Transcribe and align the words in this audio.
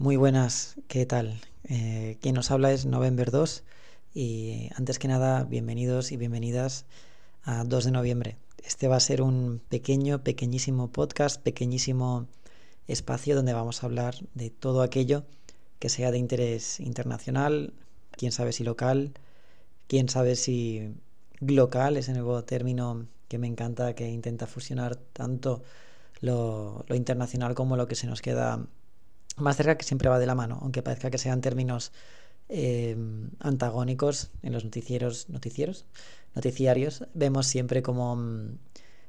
Muy 0.00 0.14
buenas, 0.14 0.76
¿qué 0.86 1.06
tal? 1.06 1.40
Eh, 1.64 2.18
quien 2.20 2.36
nos 2.36 2.52
habla 2.52 2.70
es 2.70 2.86
November 2.86 3.32
2 3.32 3.64
y 4.14 4.70
antes 4.76 5.00
que 5.00 5.08
nada, 5.08 5.42
bienvenidos 5.42 6.12
y 6.12 6.16
bienvenidas 6.16 6.86
a 7.42 7.64
2 7.64 7.86
de 7.86 7.90
noviembre. 7.90 8.36
Este 8.62 8.86
va 8.86 8.94
a 8.94 9.00
ser 9.00 9.22
un 9.22 9.60
pequeño, 9.68 10.22
pequeñísimo 10.22 10.92
podcast, 10.92 11.42
pequeñísimo 11.42 12.28
espacio 12.86 13.34
donde 13.34 13.54
vamos 13.54 13.82
a 13.82 13.86
hablar 13.86 14.14
de 14.34 14.50
todo 14.50 14.82
aquello 14.82 15.24
que 15.80 15.88
sea 15.88 16.12
de 16.12 16.18
interés 16.18 16.78
internacional, 16.78 17.72
quién 18.12 18.30
sabe 18.30 18.52
si 18.52 18.62
local, 18.62 19.14
quién 19.88 20.08
sabe 20.08 20.36
si 20.36 20.94
local, 21.40 21.96
ese 21.96 22.12
nuevo 22.12 22.44
término 22.44 23.08
que 23.26 23.38
me 23.38 23.48
encanta, 23.48 23.94
que 23.96 24.08
intenta 24.08 24.46
fusionar 24.46 24.94
tanto 24.94 25.64
lo, 26.20 26.84
lo 26.86 26.94
internacional 26.94 27.56
como 27.56 27.76
lo 27.76 27.88
que 27.88 27.96
se 27.96 28.06
nos 28.06 28.22
queda 28.22 28.64
más 29.40 29.56
cerca 29.56 29.76
que 29.76 29.84
siempre 29.84 30.08
va 30.08 30.18
de 30.18 30.26
la 30.26 30.34
mano, 30.34 30.58
aunque 30.62 30.82
parezca 30.82 31.10
que 31.10 31.18
sean 31.18 31.40
términos 31.40 31.92
eh, 32.48 32.96
antagónicos 33.40 34.30
en 34.42 34.52
los 34.52 34.64
noticieros, 34.64 35.28
noticieros, 35.28 35.84
noticiarios, 36.34 37.04
vemos 37.14 37.46
siempre 37.46 37.82
como, 37.82 38.18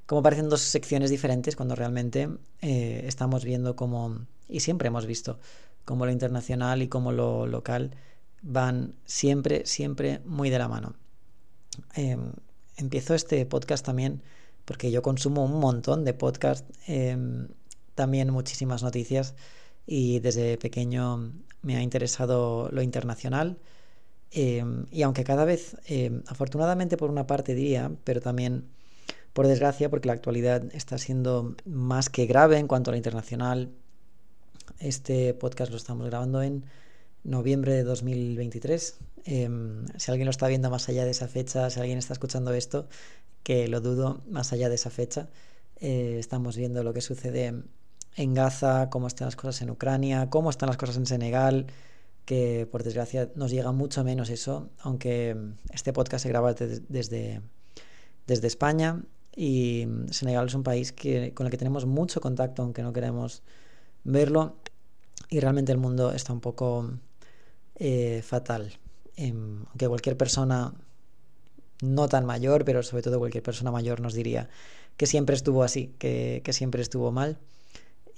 como 0.06 0.24
parecen 0.24 0.50
dos 0.50 0.62
secciones 0.62 1.10
diferentes 1.10 1.56
cuando 1.56 1.76
realmente 1.76 2.30
eh, 2.62 3.04
estamos 3.06 3.46
viendo 3.46 3.76
como, 3.76 4.26
y 4.48 4.60
siempre 4.60 4.88
hemos 4.88 5.06
visto, 5.06 5.40
como 5.86 6.06
lo 6.06 6.12
internacional 6.12 6.82
y 6.82 6.88
como 6.88 7.12
lo 7.12 7.48
local 7.48 7.92
van 8.42 8.96
siempre, 9.06 9.66
siempre 9.66 10.20
muy 10.26 10.50
de 10.50 10.60
la 10.60 10.68
mano. 10.68 10.96
Em, 11.96 12.34
empiezo 12.78 13.14
este 13.16 13.46
podcast 13.46 13.86
también 13.86 14.22
porque 14.66 14.92
yo 14.92 15.02
consumo 15.02 15.46
un 15.46 15.60
montón 15.60 16.06
de 16.06 16.14
podcasts, 16.14 16.68
em, 16.88 17.48
también 17.96 18.32
muchísimas 18.32 18.84
noticias 18.84 19.34
y 19.86 20.20
desde 20.20 20.58
pequeño 20.58 21.34
me 21.62 21.76
ha 21.78 21.82
interesado 21.82 22.70
lo 22.72 22.82
internacional. 22.82 23.58
Em, 24.32 24.86
y 24.92 25.02
aunque 25.04 25.24
cada 25.24 25.46
vez, 25.46 25.78
em, 25.88 26.24
afortunadamente 26.28 26.98
por 26.98 27.10
una 27.10 27.28
parte 27.28 27.56
diría, 27.56 27.92
pero 28.04 28.22
también 28.22 28.66
por 29.34 29.48
desgracia, 29.48 29.90
porque 29.90 30.08
la 30.08 30.14
actualidad 30.14 30.64
está 30.74 30.98
siendo 30.98 31.56
más 31.66 32.10
que 32.10 32.26
grave 32.26 32.58
en 32.58 32.68
cuanto 32.68 32.92
a 32.92 32.94
lo 32.94 32.98
internacional, 32.98 33.72
este 34.80 35.34
podcast 35.34 35.72
lo 35.72 35.78
estamos 35.78 36.08
grabando 36.08 36.42
en 36.42 36.66
noviembre 37.24 37.74
de 37.74 37.84
2023. 37.84 38.98
Em, 39.26 39.86
si 39.98 40.12
alguien 40.12 40.26
lo 40.26 40.32
está 40.32 40.48
viendo 40.48 40.70
más 40.70 40.90
allá 40.90 41.06
de 41.06 41.12
esa 41.12 41.28
fecha, 41.28 41.70
si 41.70 41.80
alguien 41.80 41.98
está 41.98 42.14
escuchando 42.14 42.54
esto, 42.54 42.88
que 43.44 43.68
lo 43.68 43.82
dudo, 43.82 44.22
más 44.30 44.54
allá 44.54 44.70
de 44.70 44.76
esa 44.76 44.90
fecha, 44.90 45.30
eh, 45.80 46.18
estamos 46.20 46.58
viendo 46.58 46.84
lo 46.84 46.94
que 46.94 47.02
sucede 47.02 47.64
en 48.16 48.34
Gaza, 48.34 48.90
cómo 48.90 49.08
están 49.08 49.28
las 49.28 49.36
cosas 49.36 49.62
en 49.62 49.70
Ucrania, 49.70 50.30
cómo 50.30 50.50
están 50.50 50.68
las 50.68 50.78
cosas 50.78 50.98
en 50.98 51.06
Senegal, 51.06 51.68
que 52.26 52.68
por 52.72 52.84
desgracia 52.84 53.32
nos 53.36 53.52
llega 53.52 53.72
mucho 53.72 54.04
menos 54.04 54.30
eso, 54.30 54.70
aunque 54.80 55.36
este 55.74 55.94
podcast 55.94 56.24
se 56.24 56.30
graba 56.30 56.54
desde, 56.54 57.42
desde 58.28 58.48
España. 58.48 59.02
Y 59.36 59.88
Senegal 60.12 60.48
es 60.48 60.54
un 60.54 60.64
país 60.64 60.92
que, 60.92 61.34
con 61.34 61.48
el 61.48 61.52
que 61.52 61.58
tenemos 61.58 61.86
mucho 61.86 62.20
contacto, 62.20 62.62
aunque 62.62 62.84
no 62.84 62.94
queremos 62.94 63.42
verlo, 64.04 64.58
y 65.30 65.40
realmente 65.40 65.72
el 65.72 65.78
mundo 65.78 66.12
está 66.12 66.34
un 66.34 66.42
poco 66.42 66.92
eh, 67.76 68.22
fatal. 68.24 68.74
Em, 69.16 69.64
aunque 69.68 69.88
cualquier 69.88 70.18
persona, 70.18 70.74
no 71.82 72.10
tan 72.10 72.26
mayor, 72.26 72.66
pero 72.66 72.84
sobre 72.84 73.04
todo 73.04 73.20
cualquier 73.20 73.44
persona 73.44 73.72
mayor 73.72 74.02
nos 74.02 74.14
diría 74.14 74.50
que 74.98 75.06
siempre 75.08 75.36
estuvo 75.36 75.64
así, 75.64 75.96
que 75.98 76.44
siempre 76.52 76.82
estuvo 76.82 77.12
mal 77.12 77.40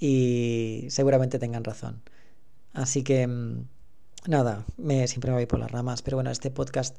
y 0.02 0.88
seguramente 0.90 1.40
tengan 1.40 1.64
razón. 1.64 2.02
Así 2.74 3.04
que, 3.04 3.28
mm, 3.28 3.68
nada, 4.28 4.66
me, 4.78 5.08
siempre 5.08 5.32
me 5.32 5.38
voy 5.38 5.46
por 5.46 5.60
las 5.60 5.72
ramas, 5.72 6.02
pero 6.02 6.18
bueno, 6.18 6.32
este 6.32 6.52
podcast 6.52 6.98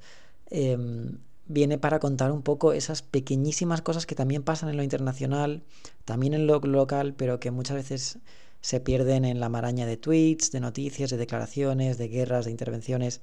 em, 0.50 1.18
viene 1.46 1.78
para 1.78 1.98
contar 1.98 2.30
un 2.32 2.42
poco 2.42 2.72
esas 2.72 3.02
pequeñísimas 3.02 3.82
cosas 3.82 4.06
que 4.06 4.14
también 4.14 4.42
pasan 4.44 4.68
en 4.68 4.76
lo 4.76 4.82
internacional, 4.84 5.64
también 6.04 6.34
en 6.34 6.46
lo 6.46 6.60
local, 6.60 7.14
pero 7.14 7.40
que 7.40 7.50
muchas 7.50 7.76
veces 7.76 8.18
se 8.60 8.80
pierden 8.80 9.24
en 9.24 9.40
la 9.40 9.48
maraña 9.48 9.86
de 9.86 9.96
tweets, 9.96 10.52
de 10.52 10.60
noticias, 10.60 11.10
de 11.10 11.16
declaraciones, 11.16 11.98
de 11.98 12.08
guerras, 12.08 12.44
de 12.44 12.52
intervenciones 12.52 13.20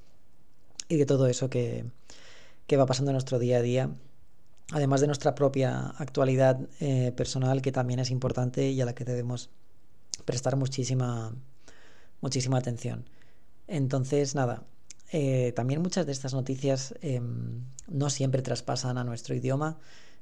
y 0.88 0.96
de 0.96 1.06
todo 1.06 1.26
eso 1.28 1.48
que, 1.50 1.86
que 2.66 2.76
va 2.76 2.86
pasando 2.86 3.12
en 3.12 3.14
nuestro 3.14 3.38
día 3.38 3.58
a 3.58 3.62
día 3.62 3.90
además 4.72 5.00
de 5.00 5.06
nuestra 5.06 5.34
propia 5.34 5.88
actualidad 5.98 6.60
eh, 6.80 7.12
personal, 7.16 7.62
que 7.62 7.72
también 7.72 8.00
es 8.00 8.10
importante 8.10 8.70
y 8.70 8.80
a 8.80 8.84
la 8.84 8.94
que 8.94 9.04
debemos 9.04 9.50
prestar 10.24 10.56
muchísima, 10.56 11.34
muchísima 12.20 12.58
atención. 12.58 13.04
Entonces, 13.66 14.34
nada, 14.34 14.64
eh, 15.12 15.52
también 15.56 15.82
muchas 15.82 16.06
de 16.06 16.12
estas 16.12 16.34
noticias 16.34 16.94
em, 17.02 17.64
no 17.88 18.10
siempre 18.10 18.42
traspasan 18.42 18.98
a 18.98 19.04
nuestro 19.04 19.34
idioma, 19.34 19.78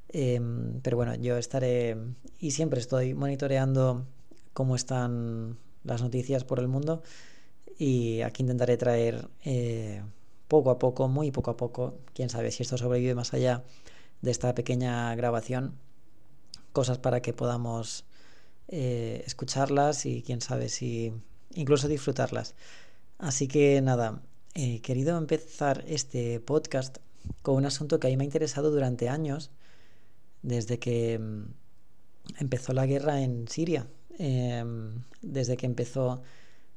em, 0.09 0.81
pero 0.83 0.97
bueno, 0.97 1.15
yo 1.17 1.37
estaré 1.37 1.97
y 2.39 2.53
siempre 2.53 2.81
estoy 2.81 3.15
monitoreando 3.15 4.07
cómo 4.55 4.77
están 4.77 5.59
las 5.85 6.03
noticias 6.03 6.45
por 6.45 6.59
el 6.59 6.69
mundo 6.69 7.03
y 7.79 8.23
aquí 8.23 8.43
intentaré 8.43 8.77
traer 8.77 9.29
eh, 9.45 10.03
poco 10.49 10.71
a 10.71 10.79
poco, 10.79 11.09
muy 11.09 11.31
poco 11.31 11.51
a 11.51 11.57
poco, 11.57 11.99
quién 12.15 12.31
sabe 12.31 12.51
si 12.51 12.63
esto 12.63 12.79
sobrevive 12.79 13.15
más 13.15 13.35
allá 13.35 13.65
de 14.23 14.31
esta 14.31 14.55
pequeña 14.55 15.15
grabación, 15.15 15.75
cosas 16.73 16.99
para 16.99 17.21
que 17.21 17.33
podamos 17.33 18.05
eh, 18.69 19.23
escucharlas 19.27 20.07
y 20.07 20.23
quién 20.23 20.41
sabe 20.41 20.69
si 20.69 21.13
incluso 21.55 21.89
disfrutarlas. 21.89 22.55
Así 23.19 23.49
que 23.49 23.81
nada, 23.81 24.23
he 24.55 24.81
querido 24.81 25.17
empezar 25.19 25.85
este 25.87 26.41
podcast 26.41 26.99
con 27.43 27.57
un 27.57 27.67
asunto 27.67 27.99
que 27.99 28.07
a 28.07 28.11
mí 28.11 28.17
me 28.17 28.25
ha 28.25 28.27
interesado 28.27 28.71
durante 28.71 29.09
años, 29.09 29.51
desde 30.43 30.79
que 30.79 31.19
mm, 31.19 31.45
empezó 32.41 32.73
la 32.73 32.87
guerra 32.87 33.23
en 33.23 33.49
Siria, 33.49 33.87
em, 34.19 35.03
desde 35.23 35.57
que 35.57 35.67
empezó 35.67 36.23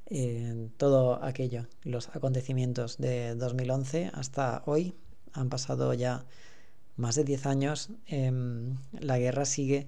eh, 0.07 0.69
todo 0.77 1.23
aquello, 1.23 1.67
los 1.83 2.09
acontecimientos 2.09 2.97
de 2.97 3.35
2011 3.35 4.11
hasta 4.13 4.61
hoy, 4.65 4.93
han 5.33 5.49
pasado 5.49 5.93
ya 5.93 6.25
más 6.97 7.15
de 7.15 7.23
10 7.23 7.45
años, 7.45 7.89
em, 8.07 8.77
la 8.99 9.17
guerra 9.19 9.45
sigue 9.45 9.87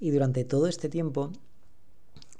y 0.00 0.10
durante 0.10 0.44
todo 0.44 0.66
este 0.66 0.88
tiempo 0.88 1.30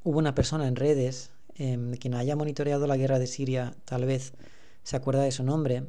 hubo 0.03 0.19
una 0.19 0.34
persona 0.34 0.66
en 0.66 0.76
redes, 0.76 1.31
eh, 1.56 1.78
quien 2.00 2.15
haya 2.15 2.34
monitoreado 2.34 2.87
la 2.87 2.97
guerra 2.97 3.19
de 3.19 3.26
Siria, 3.26 3.75
tal 3.84 4.06
vez 4.06 4.32
se 4.82 4.97
acuerda 4.97 5.22
de 5.22 5.31
su 5.31 5.44
nombre, 5.44 5.84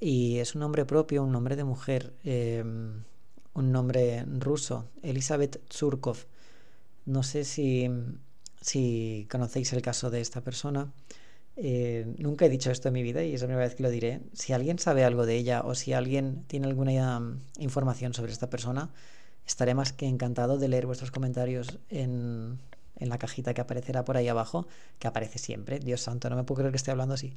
y 0.00 0.38
es 0.38 0.54
un 0.54 0.60
nombre 0.60 0.84
propio, 0.84 1.22
un 1.22 1.32
nombre 1.32 1.54
de 1.54 1.64
mujer, 1.64 2.12
em, 2.24 3.04
un 3.54 3.72
nombre 3.72 4.24
ruso, 4.26 4.88
Elizabeth 5.02 5.60
Tsurkov. 5.68 6.26
No 7.06 7.22
sé 7.22 7.44
si, 7.44 7.88
conocéis 9.30 9.72
el 9.72 9.82
caso 9.82 10.10
de 10.10 10.20
esta 10.20 10.40
persona. 10.40 10.92
Eh, 11.56 12.14
nunca 12.18 12.46
he 12.46 12.48
dicho 12.48 12.70
esto 12.70 12.88
en 12.88 12.94
mi 12.94 13.02
vida 13.02 13.22
y 13.22 13.34
es 13.34 13.42
la 13.42 13.46
primera 13.46 13.66
vez 13.66 13.76
que 13.76 13.82
lo 13.84 13.90
diré. 13.90 14.22
Si 14.32 14.52
alguien 14.52 14.78
sabe 14.78 15.04
algo 15.04 15.26
de 15.26 15.36
ella 15.36 15.62
o 15.62 15.74
si 15.74 15.92
alguien 15.92 16.44
tiene 16.48 16.66
alguna 16.66 17.18
um, 17.18 17.38
información 17.58 18.14
sobre 18.14 18.32
esta 18.32 18.50
persona, 18.50 18.90
estaré 19.52 19.74
más 19.74 19.92
que 19.92 20.06
encantado 20.06 20.58
de 20.58 20.66
leer 20.68 20.86
vuestros 20.86 21.10
comentarios 21.10 21.78
en, 21.90 22.58
en 22.96 23.08
la 23.10 23.18
cajita 23.18 23.52
que 23.52 23.60
aparecerá 23.60 24.04
por 24.04 24.16
ahí 24.16 24.28
abajo, 24.28 24.66
que 24.98 25.08
aparece 25.08 25.38
siempre. 25.38 25.78
Dios 25.78 26.00
santo, 26.00 26.30
no 26.30 26.36
me 26.36 26.44
puedo 26.44 26.60
creer 26.60 26.72
que 26.72 26.78
esté 26.78 26.90
hablando 26.90 27.14
así. 27.14 27.34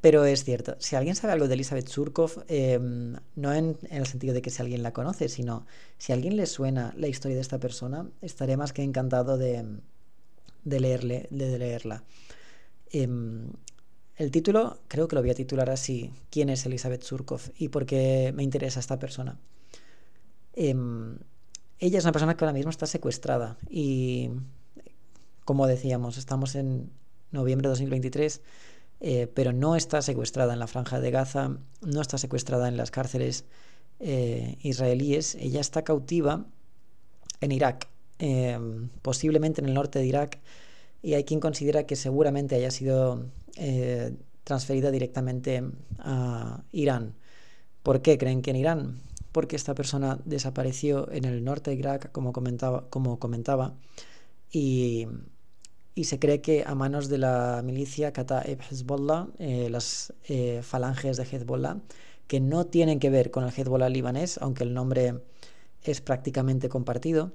Pero 0.00 0.24
es 0.24 0.44
cierto, 0.44 0.76
si 0.78 0.96
alguien 0.96 1.14
sabe 1.14 1.34
algo 1.34 1.46
de 1.46 1.54
Elizabeth 1.54 1.88
Surkov, 1.88 2.44
em, 2.48 3.16
no 3.36 3.52
en, 3.52 3.76
el 3.90 4.06
sentido 4.06 4.34
de 4.34 4.42
que 4.42 4.50
si 4.50 4.62
alguien 4.62 4.82
la 4.82 4.92
conoce, 4.92 5.28
sino 5.28 5.66
si 5.98 6.12
a 6.12 6.14
alguien 6.14 6.36
le 6.36 6.46
suena 6.46 6.92
la 6.96 7.06
historia 7.06 7.36
de 7.36 7.42
esta 7.42 7.60
persona, 7.60 8.08
estaré 8.22 8.56
más 8.56 8.72
que 8.72 8.82
encantado 8.82 9.36
de, 9.36 9.64
de 10.64 10.80
leerle, 10.80 11.28
de 11.30 11.58
leerla. 11.58 12.02
Em, 12.90 13.50
el 14.16 14.30
título 14.30 14.78
creo 14.88 15.06
que 15.06 15.16
lo 15.16 15.22
voy 15.22 15.30
a 15.30 15.34
titular 15.34 15.68
así, 15.68 16.10
¿quién 16.30 16.48
es 16.48 16.64
Elizabeth 16.64 17.02
Surkov 17.02 17.42
y 17.58 17.68
por 17.68 17.84
qué 17.84 18.32
me 18.34 18.42
interesa 18.42 18.80
esta 18.80 18.98
persona? 18.98 19.38
Em, 20.56 21.18
ella 21.78 21.98
es 21.98 22.04
una 22.04 22.12
persona 22.12 22.36
que 22.36 22.44
ahora 22.44 22.54
mismo 22.54 22.70
está 22.70 22.86
secuestrada 22.86 23.58
y, 23.68 24.30
como 25.44 25.66
decíamos, 25.66 26.16
estamos 26.16 26.54
en 26.54 26.90
noviembre 27.30 27.68
de 27.68 27.70
2023, 27.70 28.40
eh, 29.00 29.30
pero 29.34 29.52
no 29.52 29.76
está 29.76 30.00
secuestrada 30.00 30.54
en 30.54 30.58
la 30.58 30.66
franja 30.66 31.00
de 31.00 31.10
Gaza, 31.10 31.58
no 31.82 32.00
está 32.00 32.16
secuestrada 32.16 32.68
en 32.68 32.78
las 32.78 32.90
cárceles 32.90 33.44
eh, 34.00 34.56
israelíes, 34.62 35.34
ella 35.34 35.60
está 35.60 35.84
cautiva 35.84 36.46
en 37.42 37.52
Irak, 37.52 37.88
em, 38.18 38.88
posiblemente 39.02 39.60
en 39.60 39.68
el 39.68 39.74
norte 39.74 39.98
de 39.98 40.06
Irak, 40.06 40.40
y 41.02 41.14
hay 41.14 41.24
quien 41.24 41.40
considera 41.40 41.84
que 41.84 41.96
seguramente 41.96 42.54
haya 42.54 42.70
sido 42.70 43.26
eh, 43.56 44.16
transferida 44.44 44.90
directamente 44.90 45.62
a 45.98 46.62
Irán. 46.72 47.14
¿Por 47.82 48.00
qué 48.00 48.16
creen 48.16 48.42
que 48.42 48.50
en 48.50 48.56
Irán? 48.56 49.00
Porque 49.36 49.56
esta 49.56 49.74
persona 49.74 50.18
desapareció 50.24 51.12
en 51.12 51.26
el 51.26 51.44
norte 51.44 51.70
de 51.70 51.76
Irak, 51.76 52.10
como 52.10 52.32
comentaba, 52.32 52.88
como 52.88 53.18
comentaba 53.18 53.74
y, 54.50 55.08
se 56.04 56.18
cree 56.18 56.40
que 56.40 56.64
a 56.66 56.74
manos 56.74 57.10
de 57.10 57.18
la 57.18 57.60
milicia 57.62 58.14
Kataib 58.14 58.62
Hezbollah, 58.62 59.28
eh, 59.38 59.68
las 59.68 60.14
eh, 60.24 60.60
falanges 60.62 61.18
de 61.18 61.24
Hezbollah, 61.24 61.76
que 62.26 62.40
no 62.40 62.64
tienen 62.64 62.98
que 62.98 63.10
ver 63.10 63.30
con 63.30 63.44
el 63.44 63.50
Hezbollah 63.54 63.90
libanés, 63.90 64.38
aunque 64.38 64.64
el 64.64 64.72
nombre 64.72 65.20
es 65.82 66.00
prácticamente 66.00 66.70
compartido, 66.70 67.30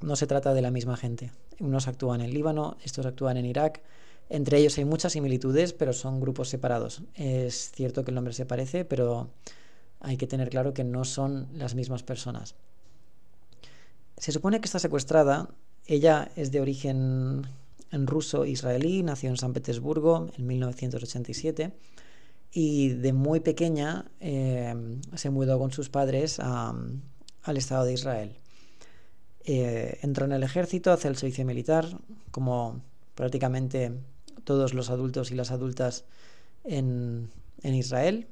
no 0.00 0.16
se 0.16 0.26
trata 0.26 0.54
de 0.54 0.62
la 0.62 0.70
misma 0.70 0.96
gente. 0.96 1.32
Unos 1.60 1.86
actúan 1.86 2.22
en 2.22 2.32
Líbano, 2.32 2.78
estos 2.82 3.04
actúan 3.04 3.36
en 3.36 3.44
Irak. 3.44 3.82
Entre 4.30 4.56
ellos 4.56 4.78
hay 4.78 4.86
muchas 4.86 5.12
similitudes, 5.12 5.74
pero 5.74 5.92
son 5.92 6.18
grupos 6.18 6.48
separados. 6.48 7.02
Es 7.14 7.72
cierto 7.72 8.04
que 8.04 8.10
el 8.10 8.14
nombre 8.14 8.32
se 8.32 8.46
parece, 8.46 8.86
pero 8.86 9.28
hay 10.00 10.16
que 10.16 10.26
tener 10.26 10.50
claro 10.50 10.74
que 10.74 10.84
no 10.84 11.04
son 11.04 11.48
las 11.52 11.74
mismas 11.74 12.02
personas. 12.02 12.54
Se 14.16 14.32
supone 14.32 14.60
que 14.60 14.66
está 14.66 14.78
secuestrada. 14.78 15.50
Ella 15.86 16.30
es 16.36 16.50
de 16.50 16.60
origen 16.60 17.46
en 17.92 18.06
ruso-israelí, 18.06 19.02
nació 19.02 19.30
en 19.30 19.36
San 19.36 19.52
Petersburgo 19.52 20.30
en 20.36 20.46
1987 20.46 21.72
y 22.52 22.88
de 22.88 23.12
muy 23.12 23.40
pequeña 23.40 24.06
eh, 24.20 24.74
se 25.14 25.30
mudó 25.30 25.58
con 25.58 25.72
sus 25.72 25.88
padres 25.90 26.40
al 26.40 27.56
Estado 27.56 27.84
de 27.84 27.92
Israel. 27.92 28.36
Eh, 29.44 29.98
entró 30.02 30.24
en 30.24 30.32
el 30.32 30.42
ejército, 30.42 30.90
hace 30.90 31.06
el 31.06 31.16
servicio 31.16 31.44
militar, 31.44 31.86
como 32.32 32.82
prácticamente 33.14 33.92
todos 34.42 34.74
los 34.74 34.90
adultos 34.90 35.30
y 35.30 35.34
las 35.34 35.52
adultas 35.52 36.04
en, 36.64 37.30
Israel. 37.62 38.26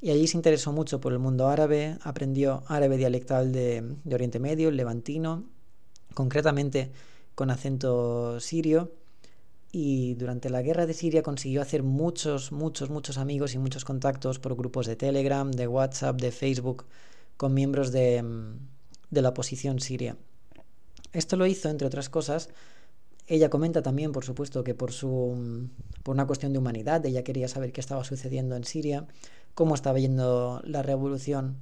Y 0.00 0.10
allí 0.10 0.26
se 0.28 0.36
interesó 0.36 0.72
mucho 0.72 1.00
por 1.00 1.12
el 1.12 1.18
mundo 1.18 1.48
árabe, 1.48 1.98
aprendió 2.02 2.62
árabe 2.68 2.96
dialectal 2.96 3.52
de, 3.52 3.96
Oriente 4.12 4.38
Medio, 4.38 4.68
el 4.68 4.76
levantino, 4.76 5.44
concretamente 6.14 6.92
con 7.34 7.50
acento 7.50 8.38
sirio 8.40 8.92
y 9.70 10.14
durante 10.14 10.50
la 10.50 10.62
guerra 10.62 10.86
de 10.86 10.94
Siria 10.94 11.22
consiguió 11.22 11.60
hacer 11.60 11.82
muchos, 11.82 12.52
muchos, 12.52 12.90
muchos 12.90 13.18
amigos 13.18 13.54
y 13.54 13.58
muchos 13.58 13.84
contactos 13.84 14.38
por 14.38 14.56
grupos 14.56 14.86
de 14.86 14.96
Telegram, 14.96 15.50
de 15.50 15.66
WhatsApp, 15.66 16.20
de 16.20 16.32
Facebook, 16.32 16.86
con 17.36 17.52
miembros 17.52 17.92
de, 17.92 18.24
de 19.10 19.22
la 19.22 19.28
oposición 19.30 19.80
siria. 19.80 20.16
Esto 21.12 21.36
lo 21.36 21.46
hizo, 21.46 21.68
entre 21.68 21.86
otras 21.86 22.08
cosas, 22.08 22.48
ella 23.28 23.50
comenta 23.50 23.82
también, 23.82 24.10
por 24.12 24.24
supuesto, 24.24 24.64
que 24.64 24.74
por, 24.74 24.90
su, 24.90 25.68
por 26.02 26.14
una 26.14 26.26
cuestión 26.26 26.52
de 26.52 26.58
humanidad, 26.58 27.04
ella 27.04 27.22
quería 27.22 27.46
saber 27.46 27.72
qué 27.72 27.80
estaba 27.80 28.02
sucediendo 28.02 28.56
en 28.56 28.64
Siria, 28.64 29.06
cómo 29.58 29.74
estaba 29.74 29.98
yendo 29.98 30.62
la 30.62 30.82
revolución 30.84 31.56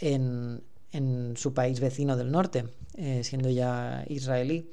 en, 0.00 0.60
en 0.90 1.36
su 1.36 1.54
país 1.54 1.78
vecino 1.78 2.16
del 2.16 2.32
norte, 2.32 2.64
eh, 2.96 3.22
siendo 3.22 3.48
ya 3.48 4.04
israelí. 4.08 4.68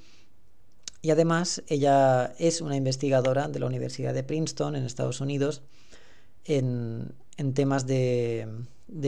Y 1.04 1.12
además 1.12 1.62
ella 1.68 2.34
es 2.40 2.62
una 2.62 2.76
investigadora 2.76 3.50
de 3.50 3.60
la 3.60 3.68
Universidad 3.68 4.16
de 4.16 4.24
Princeton 4.24 4.76
en 4.76 4.84
Estados 4.84 5.22
Unidos 5.22 5.62
en, 6.44 7.14
temas 7.54 7.86
de, 7.86 8.48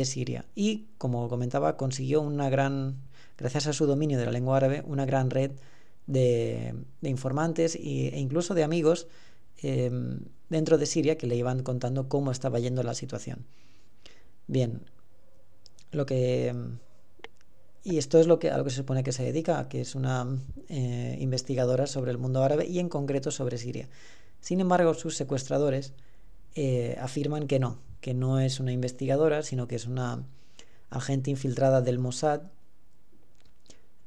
Siria. 0.03 0.45
Y, 0.53 0.85
como 0.99 1.27
comentaba, 1.27 1.77
consiguió 1.77 2.21
una 2.21 2.47
gran, 2.51 2.97
gracias 3.39 3.65
a 3.65 3.73
su 3.73 3.88
dominio 3.88 4.19
de 4.19 4.25
la 4.25 4.31
lengua 4.31 4.57
árabe, 4.57 4.83
una 4.85 5.07
gran 5.07 5.31
red 5.31 5.53
de, 6.05 6.75
informantes 7.01 7.73
e 7.73 8.19
incluso 8.19 8.53
de 8.53 8.63
amigos 8.63 9.07
em, 9.62 10.19
dentro 10.50 10.78
de 10.78 10.86
Siria 10.86 11.18
que 11.18 11.28
le 11.28 11.36
iban 11.36 11.63
contando 11.63 12.10
cómo 12.10 12.31
estaba 12.31 12.60
yendo 12.60 12.84
la 12.84 12.94
situación. 12.94 13.46
Bien, 14.48 14.81
lo 15.92 16.06
que 16.06 16.54
y 17.84 17.98
esto 17.98 18.19
es 18.19 18.28
lo 18.28 18.38
que, 18.38 18.52
a 18.52 18.58
lo 18.58 18.63
que 18.63 18.69
se 18.69 18.78
supone 18.78 19.04
que 19.04 19.12
se 19.12 19.24
dedica, 19.24 19.68
que 19.68 19.81
es 19.81 19.96
una 19.96 20.28
eh, 20.69 21.18
investigadora 21.19 21.88
sobre 21.88 22.12
el 22.12 22.19
mundo 22.19 22.44
árabe 22.44 22.68
y 22.68 22.80
en 22.80 22.90
concreto 22.90 23.31
sobre 23.31 23.58
Siria. 23.58 23.90
Sin 24.40 24.60
embargo, 24.60 24.94
sus 24.94 25.16
secuestradores 25.16 25.94
eh, 26.54 26.98
afirman 27.02 27.48
que 27.48 27.60
no, 27.60 27.80
que 28.00 28.13
no 28.13 28.40
es 28.40 28.60
una 28.60 28.72
investigadora, 28.72 29.42
sino 29.42 29.68
que 29.68 29.75
es 29.75 29.88
una 29.88 30.24
agente 30.92 31.31
infiltrada 31.31 31.81
del 31.81 31.98
Mossad 31.98 32.42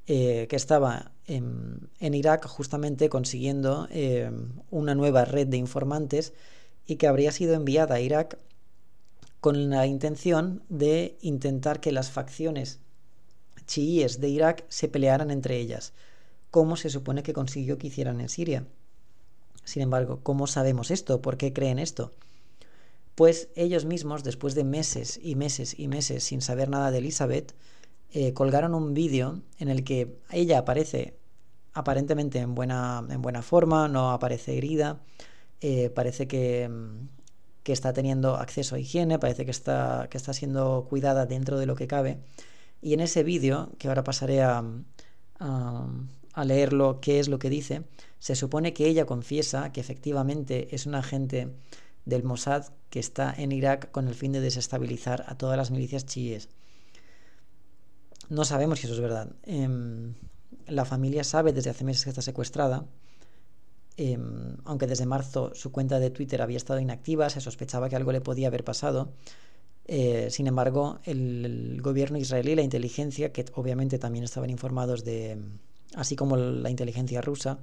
eh, 0.06 0.46
que 0.48 0.56
estaba 0.56 1.12
en, 1.26 1.90
Irak 2.00 2.46
justamente 2.46 3.08
consiguiendo 3.08 3.88
una 4.70 4.94
nueva 4.94 5.24
red 5.24 5.46
de 5.46 5.56
informantes 5.56 6.34
y 6.86 6.96
que 6.96 7.06
habría 7.06 7.32
sido 7.32 7.54
enviada 7.54 7.96
a 7.96 8.00
Irak 8.00 8.38
con 9.40 9.70
la 9.70 9.86
intención 9.86 10.62
de 10.68 11.16
intentar 11.20 11.80
que 11.80 11.92
las 11.92 12.10
facciones 12.10 12.80
chiíes 13.66 14.20
de 14.20 14.28
Irak 14.28 14.64
se 14.68 14.88
pelearan 14.88 15.30
entre 15.30 15.58
ellas, 15.58 15.92
como 16.50 16.76
se 16.76 16.90
supone 16.90 17.22
que 17.22 17.32
consiguió 17.32 17.78
que 17.78 17.88
hicieran 17.88 18.20
en 18.20 18.28
Siria. 18.28 18.66
Sin 19.64 19.82
embargo, 19.82 20.20
¿cómo 20.22 20.46
sabemos 20.46 20.90
esto? 20.90 21.22
¿Por 21.22 21.36
qué 21.36 21.52
creen 21.52 21.78
esto? 21.78 22.12
Pues 23.14 23.48
ellos 23.54 23.84
mismos, 23.84 24.24
después 24.24 24.54
de 24.54 24.64
meses 24.64 25.18
y 25.22 25.36
meses 25.36 25.78
y 25.78 25.88
meses 25.88 26.24
sin 26.24 26.42
saber 26.42 26.68
nada 26.68 26.90
de 26.90 26.98
Elizabeth, 26.98 27.54
eh, 28.12 28.32
colgaron 28.32 28.74
un 28.74 28.94
vídeo 28.94 29.42
en 29.58 29.68
el 29.68 29.84
que 29.84 30.18
ella 30.30 30.58
aparece 30.58 31.18
aparentemente 31.72 32.38
en 32.38 32.54
buena, 32.54 33.04
en 33.10 33.20
buena 33.20 33.42
forma, 33.42 33.88
no 33.88 34.12
aparece 34.12 34.56
herida, 34.56 35.00
eh, 35.60 35.90
parece 35.90 36.28
que, 36.28 36.70
que, 37.64 37.72
está 37.72 37.92
teniendo 37.92 38.36
acceso 38.36 38.76
a 38.76 38.78
higiene, 38.78 39.18
parece 39.18 39.44
que 39.44 39.50
está, 39.50 40.06
que 40.10 40.16
está 40.16 40.32
siendo 40.32 40.86
cuidada 40.88 41.26
dentro 41.26 41.58
de 41.58 41.66
lo 41.66 41.74
que 41.74 41.88
cabe, 41.88 42.20
y 42.80 42.94
en 42.94 43.00
ese 43.00 43.24
vídeo, 43.24 43.70
que 43.78 43.88
ahora 43.88 44.04
pasaré 44.04 44.42
a, 44.42 44.62
a, 45.38 46.44
leerlo, 46.44 47.00
qué 47.00 47.18
es 47.18 47.28
lo 47.28 47.38
que 47.38 47.50
dice, 47.50 47.82
se 48.18 48.36
supone 48.36 48.72
que 48.74 48.86
ella 48.86 49.06
confiesa 49.06 49.72
que 49.72 49.80
efectivamente 49.80 50.74
es 50.74 50.86
un 50.86 50.94
agente 50.94 51.48
del 52.04 52.24
Mossad 52.24 52.66
que 52.90 53.00
está 53.00 53.34
en 53.36 53.52
Irak 53.52 53.90
con 53.90 54.08
el 54.08 54.14
fin 54.14 54.32
de 54.32 54.40
desestabilizar 54.40 55.24
a 55.28 55.36
todas 55.36 55.56
las 55.56 55.70
milicias 55.70 56.06
chiíes. 56.06 56.48
No 58.28 58.44
sabemos 58.44 58.78
si 58.78 58.86
eso 58.86 58.94
es 58.94 59.00
verdad. 59.00 59.28
Em, 59.44 60.14
la 60.66 60.84
familia 60.84 61.24
sabe 61.24 61.52
desde 61.52 61.70
hace 61.70 61.84
meses 61.84 62.04
que 62.04 62.10
está 62.10 62.22
secuestrada, 62.22 62.86
em, 63.96 64.56
aunque 64.64 64.86
desde 64.86 65.06
marzo 65.06 65.52
su 65.54 65.70
cuenta 65.72 65.98
de 65.98 66.10
Twitter 66.10 66.42
había 66.42 66.56
estado 66.56 66.80
inactiva, 66.80 67.28
se 67.30 67.40
sospechaba 67.40 67.88
que 67.88 67.96
algo 67.96 68.12
le 68.12 68.20
podía 68.20 68.48
haber 68.48 68.64
pasado. 68.64 69.12
Eh, 69.86 70.28
sin 70.30 70.46
embargo, 70.46 70.98
el, 71.04 71.80
gobierno 71.82 72.18
israelí, 72.18 72.54
la 72.54 72.62
inteligencia, 72.62 73.32
que 73.32 73.44
obviamente 73.54 73.98
también 73.98 74.24
estaban 74.24 74.50
informados 74.50 75.04
de, 75.04 75.38
así 75.94 76.16
como 76.16 76.36
la 76.36 76.70
inteligencia 76.70 77.20
rusa, 77.20 77.58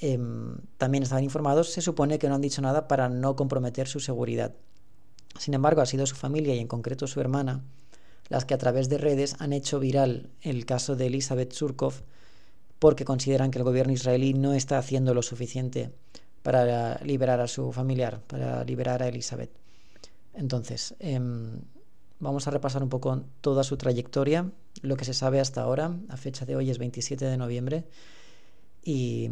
em, 0.00 0.56
también 0.78 1.02
estaban 1.02 1.24
informados, 1.24 1.70
se 1.70 1.80
supone 1.82 2.18
que 2.18 2.28
no 2.28 2.34
han 2.34 2.40
dicho 2.40 2.62
nada 2.62 2.88
para 2.88 3.08
no 3.08 3.36
comprometer 3.36 3.86
su 3.88 4.00
seguridad. 4.00 4.54
Sin 5.38 5.54
embargo, 5.54 5.80
ha 5.82 5.86
sido 5.86 6.06
su 6.06 6.16
familia 6.16 6.54
y 6.54 6.58
en 6.58 6.68
concreto 6.68 7.06
su 7.06 7.20
hermana 7.20 7.62
las 8.32 8.46
que 8.46 8.54
a 8.54 8.58
través 8.58 8.88
de 8.88 8.96
redes 8.96 9.36
han 9.40 9.52
hecho 9.52 9.78
viral 9.78 10.30
el 10.40 10.64
caso 10.64 10.96
de 10.96 11.08
Elizabeth 11.08 11.52
Surkov 11.52 11.92
porque 12.78 13.04
consideran 13.04 13.50
que 13.50 13.58
el 13.58 13.64
gobierno 13.64 13.92
israelí 13.92 14.32
no 14.32 14.54
está 14.54 14.78
haciendo 14.78 15.12
lo 15.12 15.20
suficiente 15.20 15.92
para 16.42 16.96
liberar 17.04 17.42
a 17.42 17.46
su 17.46 17.72
familiar, 17.72 18.22
para 18.26 18.64
liberar 18.64 19.02
a 19.02 19.08
Elizabeth. 19.08 19.50
Entonces, 20.32 20.94
em, 20.98 21.60
vamos 22.20 22.48
a 22.48 22.50
repasar 22.50 22.82
un 22.82 22.88
poco 22.88 23.22
toda 23.42 23.64
su 23.64 23.76
trayectoria, 23.76 24.50
lo 24.80 24.96
que 24.96 25.04
se 25.04 25.12
sabe 25.12 25.38
hasta 25.38 25.60
ahora. 25.60 25.94
A 26.08 26.16
fecha 26.16 26.46
de 26.46 26.56
hoy 26.56 26.70
es 26.70 26.78
27 26.78 27.26
de 27.26 27.36
noviembre. 27.36 27.84
Y 28.82 29.28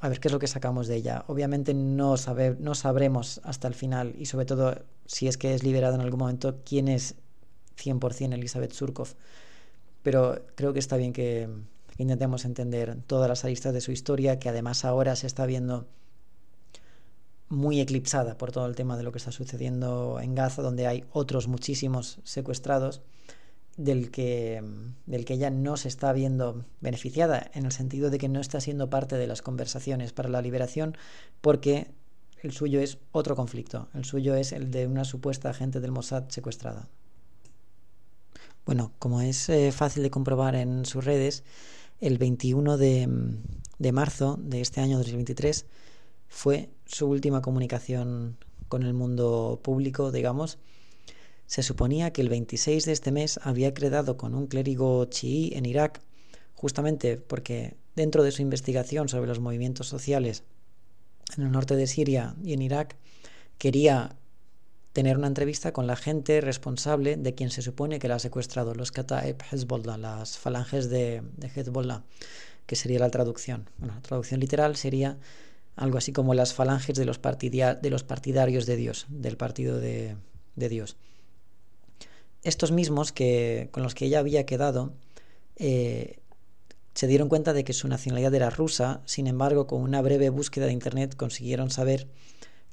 a 0.00 0.08
ver 0.10 0.20
qué 0.20 0.28
es 0.28 0.32
lo 0.32 0.38
que 0.38 0.48
sacamos 0.48 0.86
de 0.86 0.96
ella. 0.96 1.24
Obviamente 1.28 1.72
no, 1.72 2.14
no 2.58 2.74
sabremos 2.74 3.40
hasta 3.42 3.68
el 3.68 3.74
final 3.74 4.14
y 4.18 4.26
sobre 4.26 4.44
todo 4.44 4.82
si 5.06 5.28
es 5.28 5.38
que 5.38 5.54
es 5.54 5.62
liberada 5.64 5.94
en 5.94 6.02
algún 6.02 6.20
momento 6.20 6.60
quién 6.62 6.88
es 6.88 7.16
100% 7.76 8.34
Elizabeth 8.34 8.72
Surkov. 8.72 9.14
Pero 10.02 10.44
creo 10.54 10.72
que 10.72 10.78
está 10.78 10.96
bien 10.96 11.12
que 11.12 11.48
intentemos 11.98 12.44
entender 12.44 12.96
todas 13.06 13.28
las 13.28 13.44
aristas 13.44 13.72
de 13.72 13.80
su 13.80 13.92
historia, 13.92 14.38
que 14.38 14.48
además 14.48 14.84
ahora 14.84 15.16
se 15.16 15.26
está 15.26 15.46
viendo 15.46 15.86
muy 17.48 17.80
eclipsada 17.80 18.36
por 18.36 18.52
todo 18.52 18.66
el 18.66 18.74
tema 18.74 18.96
de 18.96 19.02
lo 19.02 19.12
que 19.12 19.18
está 19.18 19.32
sucediendo 19.32 20.18
en 20.20 20.34
Gaza, 20.34 20.62
donde 20.62 20.86
hay 20.86 21.04
otros 21.12 21.46
muchísimos 21.48 22.18
secuestrados, 22.24 23.02
del 23.76 24.10
que, 24.10 24.62
del 25.06 25.24
que 25.24 25.34
ella 25.34 25.50
no 25.50 25.76
se 25.76 25.88
está 25.88 26.12
viendo 26.12 26.64
beneficiada, 26.80 27.50
en 27.54 27.64
el 27.64 27.72
sentido 27.72 28.10
de 28.10 28.18
que 28.18 28.28
no 28.28 28.40
está 28.40 28.60
siendo 28.60 28.88
parte 28.88 29.16
de 29.16 29.26
las 29.26 29.42
conversaciones 29.42 30.12
para 30.12 30.28
la 30.28 30.42
liberación, 30.42 30.96
porque 31.40 31.88
el 32.42 32.52
suyo 32.52 32.80
es 32.80 32.98
otro 33.10 33.34
conflicto, 33.36 33.88
el 33.94 34.04
suyo 34.04 34.34
es 34.34 34.52
el 34.52 34.70
de 34.70 34.86
una 34.86 35.04
supuesta 35.04 35.50
agente 35.50 35.80
del 35.80 35.92
Mossad 35.92 36.28
secuestrada. 36.28 36.88
Bueno, 38.66 38.92
como 38.98 39.20
es 39.20 39.48
eh, 39.50 39.72
fácil 39.72 40.02
de 40.02 40.10
comprobar 40.10 40.54
en 40.54 40.86
sus 40.86 41.04
redes, 41.04 41.44
el 42.00 42.16
21 42.16 42.78
de, 42.78 43.08
de 43.78 43.92
marzo 43.92 44.38
de 44.40 44.62
este 44.62 44.80
año 44.80 44.96
2023, 44.98 45.66
fue 46.28 46.70
su 46.86 47.06
última 47.06 47.42
comunicación 47.42 48.38
con 48.68 48.82
el 48.82 48.94
mundo 48.94 49.60
público, 49.62 50.10
digamos. 50.12 50.58
Se 51.46 51.62
suponía 51.62 52.12
que 52.12 52.22
el 52.22 52.30
26 52.30 52.86
de 52.86 52.92
este 52.92 53.12
mes 53.12 53.38
había 53.42 53.74
quedado 53.74 54.16
con 54.16 54.34
un 54.34 54.46
clérigo 54.46 55.04
chií 55.06 55.52
en 55.54 55.66
Irak, 55.66 56.00
justamente 56.54 57.18
porque 57.18 57.76
dentro 57.94 58.22
de 58.22 58.32
su 58.32 58.40
investigación 58.40 59.08
sobre 59.10 59.28
los 59.28 59.40
movimientos 59.40 59.88
sociales 59.88 60.42
en 61.36 61.44
el 61.44 61.52
norte 61.52 61.76
de 61.76 61.86
Siria 61.86 62.34
y 62.42 62.54
en 62.54 62.62
Irak, 62.62 62.96
quería 63.58 64.16
tener 64.94 65.18
una 65.18 65.26
entrevista 65.26 65.72
con 65.72 65.88
la 65.88 65.96
gente 65.96 66.40
responsable 66.40 67.16
de 67.16 67.34
quien 67.34 67.50
se 67.50 67.62
supone 67.62 67.98
que 67.98 68.06
la 68.06 68.14
ha 68.14 68.18
secuestrado, 68.20 68.74
los 68.74 68.92
Kataeb 68.92 69.42
Hezbollah, 69.50 69.98
las 69.98 70.38
falanges 70.38 70.88
de, 70.88 71.20
Hezbollah, 71.42 72.04
que 72.64 72.76
sería 72.76 73.00
la 73.00 73.10
traducción. 73.10 73.68
Bueno, 73.78 73.96
la 73.96 74.02
traducción 74.02 74.38
literal 74.38 74.76
sería 74.76 75.18
algo 75.74 75.98
así 75.98 76.12
como 76.12 76.32
las 76.32 76.54
falanges 76.54 76.96
de 76.96 77.04
los, 77.06 77.18
partidarios 77.18 78.66
de 78.66 78.76
Dios, 78.76 79.06
del 79.08 79.36
partido 79.36 79.80
de, 79.80 80.16
Dios. 80.54 80.96
Estos 82.44 82.70
mismos 82.70 83.10
que, 83.10 83.70
con 83.72 83.82
los 83.82 83.96
que 83.96 84.06
ella 84.06 84.20
había 84.20 84.46
quedado 84.46 84.92
eh, 85.56 86.20
se 86.94 87.08
dieron 87.08 87.28
cuenta 87.28 87.52
de 87.52 87.64
que 87.64 87.72
su 87.72 87.88
nacionalidad 87.88 88.32
era 88.32 88.48
rusa, 88.48 89.02
sin 89.06 89.26
embargo, 89.26 89.66
con 89.66 89.82
una 89.82 90.00
breve 90.02 90.30
búsqueda 90.30 90.66
de 90.66 90.72
Internet 90.72 91.16
consiguieron 91.16 91.70
saber 91.70 92.06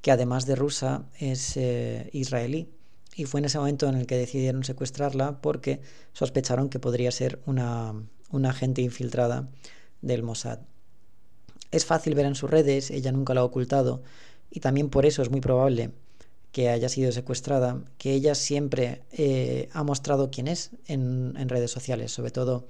que 0.02 0.10
además 0.10 0.44
de 0.46 0.56
rusa 0.56 1.06
es 1.18 1.56
eh, 1.56 2.10
israelí. 2.12 2.68
Y 3.14 3.24
fue 3.24 3.40
en 3.40 3.46
ese 3.46 3.58
momento 3.58 3.88
en 3.88 3.94
el 3.94 4.06
que 4.06 4.16
decidieron 4.16 4.64
secuestrarla 4.64 5.40
porque 5.40 5.80
sospecharon 6.12 6.68
que 6.68 6.78
podría 6.78 7.10
ser 7.10 7.40
una, 7.46 7.94
una 8.30 8.50
agente 8.50 8.82
infiltrada 8.82 9.48
del 10.00 10.22
Mossad. 10.22 10.60
Es 11.70 11.86
fácil 11.86 12.14
ver 12.14 12.26
en 12.26 12.34
sus 12.34 12.50
redes, 12.50 12.90
ella 12.90 13.12
nunca 13.12 13.32
lo 13.32 13.40
ha 13.40 13.44
ocultado, 13.44 14.02
y 14.50 14.60
también 14.60 14.90
por 14.90 15.06
eso 15.06 15.22
es 15.22 15.30
muy 15.30 15.40
probable 15.40 15.92
que 16.50 16.68
haya 16.68 16.88
sido 16.90 17.12
secuestrada, 17.12 17.82
que 17.96 18.12
ella 18.12 18.34
siempre 18.34 19.02
eh, 19.12 19.70
ha 19.72 19.82
mostrado 19.82 20.30
quién 20.30 20.48
es 20.48 20.70
en, 20.86 21.48
redes 21.48 21.70
sociales, 21.70 22.12
sobre 22.12 22.30
todo 22.30 22.68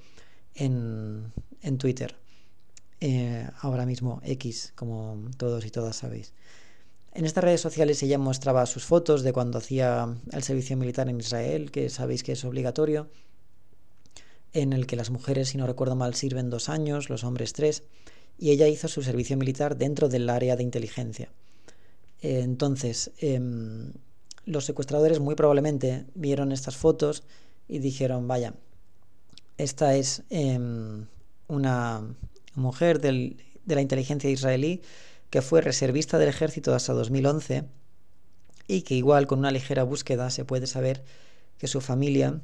en, 0.55 1.33
en 1.63 1.79
Twitter, 1.79 2.15
eh, 3.01 3.49
ahora 3.61 3.85
mismo 3.85 4.21
X, 4.25 4.73
como 4.77 5.21
todos 5.37 5.67
y 5.67 5.71
todas 5.71 5.97
sabéis. 5.97 6.33
En 7.15 7.27
estas 7.27 7.45
redes 7.45 7.61
sociales 7.61 8.03
ella 8.03 8.19
mostraba 8.19 8.65
sus 8.65 8.85
fotos 8.85 9.23
de 9.23 9.35
cuando 9.35 9.59
hacía 9.59 10.17
el 10.33 10.43
servicio 10.43 10.79
militar 10.79 11.11
en 11.11 11.21
Israel, 11.21 11.71
que 11.71 11.91
sabéis 11.91 12.23
que 12.23 12.33
es 12.33 12.45
obligatorio, 12.45 13.11
en 14.55 14.73
el 14.73 14.87
que 14.87 14.97
las 14.97 15.11
mujeres, 15.11 15.51
si 15.51 15.59
no 15.59 15.67
recuerdo 15.67 15.95
mal, 15.95 16.15
sirven 16.15 16.49
dos 16.49 16.71
años, 16.71 17.11
los 17.11 17.25
hombres 17.25 17.53
tres, 17.53 17.83
y 18.39 18.51
ella 18.51 18.67
hizo 18.67 18.89
su 18.89 19.03
servicio 19.03 19.37
militar 19.37 19.77
dentro 19.77 20.09
del 20.09 20.29
área 20.31 20.57
de 20.57 20.63
inteligencia. 20.63 21.31
entonces, 22.25 23.11
em, 23.19 23.93
los 24.45 24.65
secuestradores 24.65 25.19
muy 25.19 25.35
probablemente 25.35 26.07
vieron 26.15 26.53
estas 26.53 26.77
fotos 26.77 27.25
y 27.67 27.81
dijeron, 27.81 28.29
vaya, 28.29 28.55
esta 29.59 29.97
es 29.97 30.23
em, 30.31 31.07
una 31.49 32.15
mujer 32.55 33.01
de 33.01 33.37
la 33.67 33.83
inteligencia 33.83 34.31
israelí 34.31 34.83
que 35.33 35.41
fue 35.41 35.63
reservista 35.63 36.19
del 36.19 36.29
ejército 36.29 36.75
hasta 36.75 36.93
2011 36.93 37.65
y 38.69 38.83
que 38.83 38.95
igual 38.95 39.27
con 39.27 39.39
una 39.39 39.51
ligera 39.51 39.83
búsqueda 39.83 40.29
se 40.29 40.45
puede 40.45 40.67
saber 40.67 41.03
que 41.57 41.69
su 41.69 41.81
familia 41.81 42.43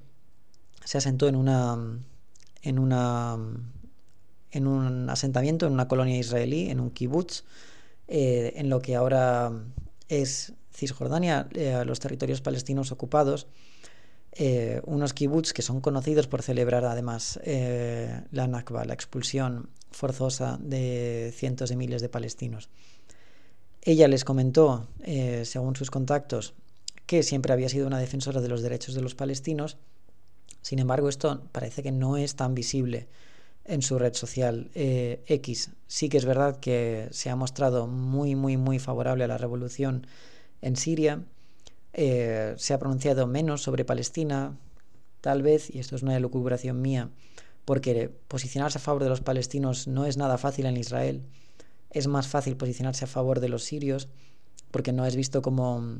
se 0.87 0.97
asentó 0.97 1.28
en 1.28 1.37
una 1.37 1.76
en 2.62 2.78
una 2.78 3.37
en 4.52 4.66
un 4.66 5.11
asentamiento 5.11 5.66
en 5.66 5.75
una 5.75 5.87
colonia 5.87 6.16
israelí 6.16 6.71
en 6.71 6.80
un 6.80 6.90
kibbutz 6.90 7.45
eh, 8.09 8.54
en 8.57 8.71
lo 8.71 8.80
que 8.80 8.97
ahora 8.97 9.52
es 10.09 10.54
Cisjordania 10.73 11.47
eh, 11.52 11.83
los 11.85 12.00
territorios 12.00 12.40
palestinos 12.40 12.90
ocupados 12.90 13.49
eh, 14.38 14.80
unos 14.85 15.12
kibbutz 15.12 15.52
que 15.52 15.62
son 15.62 15.80
conocidos 15.80 16.26
por 16.26 16.42
celebrar 16.42 16.85
además 16.85 17.40
la 17.45 18.47
Nakba, 18.47 18.85
la 18.85 18.95
expulsión 18.95 19.68
forzosa 19.90 20.59
de 20.62 21.33
cientos 21.35 21.71
de 21.71 21.76
miles 21.76 22.00
de 22.02 22.09
palestinos. 22.09 22.71
Ella 23.83 24.09
les 24.09 24.25
comentó, 24.25 24.87
eh, 25.02 25.45
según 25.45 25.76
sus 25.76 25.90
contactos, 25.90 26.54
que 27.07 27.23
siempre 27.23 27.52
había 27.52 27.68
sido 27.68 27.87
una 27.87 27.99
defensora 27.99 28.40
de 28.40 28.49
los 28.49 28.62
derechos 28.62 28.95
de 28.95 29.00
los 29.00 29.14
palestinos. 29.14 29.78
Sin 30.62 30.78
embargo, 30.78 31.09
esto 31.09 31.42
parece 31.52 31.83
que 31.83 31.92
no 31.92 32.16
es 32.16 32.35
tan 32.35 32.54
visible 32.54 33.09
en 33.64 33.83
su 33.83 33.99
red 33.99 34.14
social 34.14 34.71
eh, 34.75 35.23
X. 35.26 35.71
Sí 35.87 36.09
que 36.09 36.18
es 36.18 36.25
verdad 36.25 36.61
que 36.61 37.09
se 37.12 37.30
ha 37.30 37.37
mostrado 37.37 37.87
muy, 37.87 38.35
muy, 38.35 38.57
muy 38.57 38.78
favorable 38.78 39.25
a 39.25 39.28
la 39.28 39.38
revolución 39.38 40.07
en 40.61 40.76
Siria. 40.76 41.23
Eh, 41.92 42.54
se 42.57 42.75
ha 42.75 42.78
pronunciado 42.78 43.26
menos 43.26 43.62
sobre 43.62 43.85
Palestina, 43.85 44.57
tal 45.21 45.42
vez, 45.42 45.75
y 45.75 45.78
esto 45.78 45.97
es 45.97 46.02
una 46.02 46.16
elucubración 46.16 46.80
mía, 46.80 47.11
porque 47.64 48.09
posicionarse 48.28 48.78
a 48.78 48.80
favor 48.80 49.02
de 49.02 49.09
los 49.09 49.21
palestinos 49.21 49.88
no 49.88 50.07
es 50.07 50.16
nada 50.16 50.38
fácil 50.38 50.66
en 50.66 50.76
Israel. 50.76 51.23
Es 51.90 52.07
más 52.07 52.28
fácil 52.28 52.57
posicionarse 52.57 53.04
a 53.04 53.09
favor 53.09 53.40
de 53.40 53.49
los 53.49 53.64
sirios 53.64 54.09
porque 54.71 54.92
no 54.92 55.07
es 55.07 55.16
visto 55.16 55.42
como, 55.42 55.99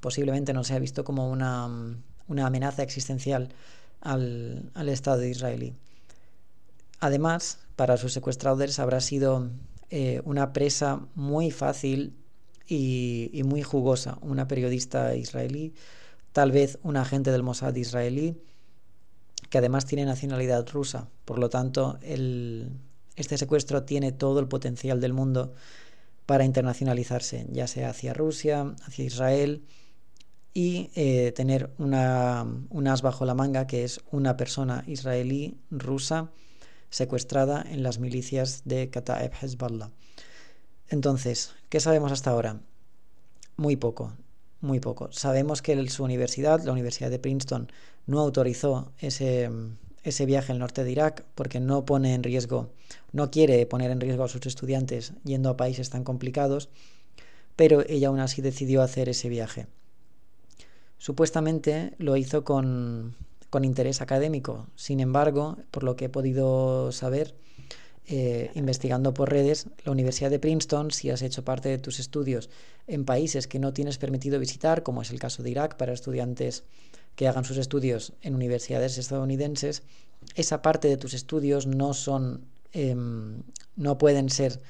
posiblemente 0.00 0.52
no 0.52 0.64
se 0.64 0.74
ha 0.74 0.78
visto 0.78 1.04
como 1.04 1.30
una, 1.30 1.64
amenaza 2.44 2.82
existencial 2.82 3.50
al, 4.00 4.70
al, 4.74 4.88
Estado 4.88 5.24
israelí. 5.24 5.74
Además, 7.00 7.58
para 7.76 7.96
sus 7.96 8.12
secuestradores 8.12 8.78
habrá 8.78 9.00
sido 9.00 9.50
eh, 9.90 10.20
una 10.24 10.52
presa 10.52 11.06
muy 11.14 11.50
fácil 11.50 12.14
y, 12.66 13.42
muy 13.44 13.62
jugosa. 13.62 14.18
Una 14.22 14.48
periodista 14.48 15.14
israelí, 15.14 15.74
tal 16.32 16.52
vez 16.52 16.78
un 16.82 16.96
agente 16.96 17.32
del 17.32 17.42
Mossad 17.42 17.74
israelí, 17.74 18.36
que 19.50 19.58
además 19.58 19.86
tiene 19.86 20.04
nacionalidad 20.04 20.68
rusa. 20.68 21.08
Por 21.24 21.38
lo 21.38 21.48
tanto, 21.48 21.98
este 22.02 23.38
secuestro 23.38 23.84
tiene 23.84 24.12
todo 24.12 24.40
el 24.40 24.48
potencial 24.48 25.00
del 25.00 25.12
mundo 25.12 25.52
para 26.26 26.44
internacionalizarse, 26.44 27.46
ya 27.50 27.66
sea 27.68 27.90
hacia 27.90 28.12
Rusia, 28.12 28.74
hacia 28.84 29.04
Israel 29.04 29.62
y 30.52 30.90
eh, 30.94 31.32
tener 31.32 31.70
una, 31.78 32.46
un 32.70 32.88
as 32.88 33.02
bajo 33.02 33.24
la 33.26 33.34
manga 33.34 33.66
que 33.66 33.84
es 33.84 34.00
una 34.10 34.36
persona 34.36 34.82
israelí 34.86 35.58
rusa 35.70 36.30
secuestrada 36.90 37.64
en 37.68 37.82
las 37.82 37.98
milicias 37.98 38.62
de 38.64 38.90
Kataeb 38.90 39.32
Hezbollah. 39.40 39.90
Entonces, 40.88 41.52
¿qué 41.68 41.80
sabemos 41.80 42.12
hasta 42.12 42.30
ahora? 42.30 42.60
Muy 43.56 43.76
poco 43.76 44.12
muy 44.60 44.80
poco. 44.80 45.10
Sabemos 45.12 45.62
que 45.62 45.88
su 45.88 46.04
universidad, 46.04 46.62
la 46.64 46.72
Universidad 46.72 47.10
de 47.10 47.18
Princeton, 47.18 47.70
no 48.06 48.20
autorizó 48.20 48.92
ese, 48.98 49.50
ese 50.02 50.26
viaje 50.26 50.52
al 50.52 50.58
norte 50.58 50.84
de 50.84 50.92
Irak 50.92 51.24
porque 51.34 51.60
no 51.60 51.84
pone 51.84 52.14
en 52.14 52.22
riesgo, 52.22 52.70
no 53.12 53.30
quiere 53.30 53.64
poner 53.66 53.90
en 53.90 54.00
riesgo 54.00 54.24
a 54.24 54.28
sus 54.28 54.46
estudiantes 54.46 55.12
yendo 55.24 55.50
a 55.50 55.56
países 55.56 55.90
tan 55.90 56.04
complicados, 56.04 56.68
pero 57.54 57.82
ella 57.88 58.08
aún 58.08 58.20
así 58.20 58.42
decidió 58.42 58.82
hacer 58.82 59.08
ese 59.08 59.28
viaje. 59.28 59.66
Supuestamente 60.98 61.92
lo 61.98 62.16
hizo 62.16 62.44
con, 62.44 63.14
con 63.50 63.64
interés 63.64 64.00
académico, 64.00 64.66
sin 64.76 65.00
embargo, 65.00 65.58
por 65.70 65.82
lo 65.82 65.96
que 65.96 66.06
he 66.06 66.08
podido 66.08 66.90
saber, 66.92 67.34
eh, 68.08 68.52
investigando 68.54 69.12
por 69.12 69.30
redes, 69.30 69.66
la 69.84 69.90
Universidad 69.90 70.30
de 70.30 70.38
Princeton, 70.38 70.92
si 70.92 71.10
has 71.10 71.22
hecho 71.22 71.44
parte 71.44 71.68
de 71.68 71.78
tus 71.78 71.98
estudios 71.98 72.50
en 72.86 73.04
países 73.04 73.48
que 73.48 73.58
no 73.58 73.72
tienes 73.72 73.98
permitido 73.98 74.38
visitar, 74.38 74.84
como 74.84 75.02
es 75.02 75.10
el 75.10 75.18
caso 75.18 75.42
de 75.42 75.50
Irak 75.50 75.76
para 75.76 75.92
estudiantes 75.92 76.62
que 77.16 77.26
hagan 77.26 77.44
sus 77.44 77.56
estudios 77.56 78.12
en 78.22 78.36
universidades 78.36 78.96
estadounidenses, 78.98 79.82
esa 80.36 80.62
parte 80.62 80.86
de 80.86 80.96
tus 80.96 81.14
estudios 81.14 81.66
no 81.66 81.94
son, 81.94 82.44
em, 82.72 83.42
no 83.74 83.98
pueden 83.98 84.30
ser 84.30 84.60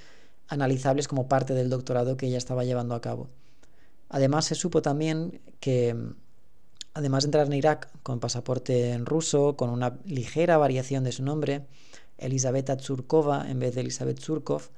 analizables 0.49 1.07
como 1.07 1.29
parte 1.29 1.53
del 1.53 1.69
doctorado 1.69 2.17
que 2.17 2.27
ella 2.27 2.39
estaba 2.39 2.65
llevando 2.65 2.95
a 2.95 3.01
cabo. 3.03 3.29
Además, 4.09 4.47
se 4.47 4.55
supo 4.55 4.81
también 4.81 5.41
que, 5.61 5.95
además 6.95 7.25
de 7.25 7.29
entrar 7.29 7.47
en 7.47 7.53
Irak 7.53 7.91
con 8.03 8.21
pasaporte 8.21 8.93
en 8.93 9.05
ruso, 9.05 9.57
con 9.57 9.69
una 9.69 9.99
ligera 10.07 10.57
variación 10.57 11.05
de 11.05 11.13
su 11.13 11.23
nombre, 11.23 11.67
Elisabetta 12.19 12.77
Tsurkova 12.77 13.51
en 13.51 13.59
vez 13.59 13.75
de 13.75 13.83
Elizabeth 13.83 14.19
Tsurkov, 14.19 14.71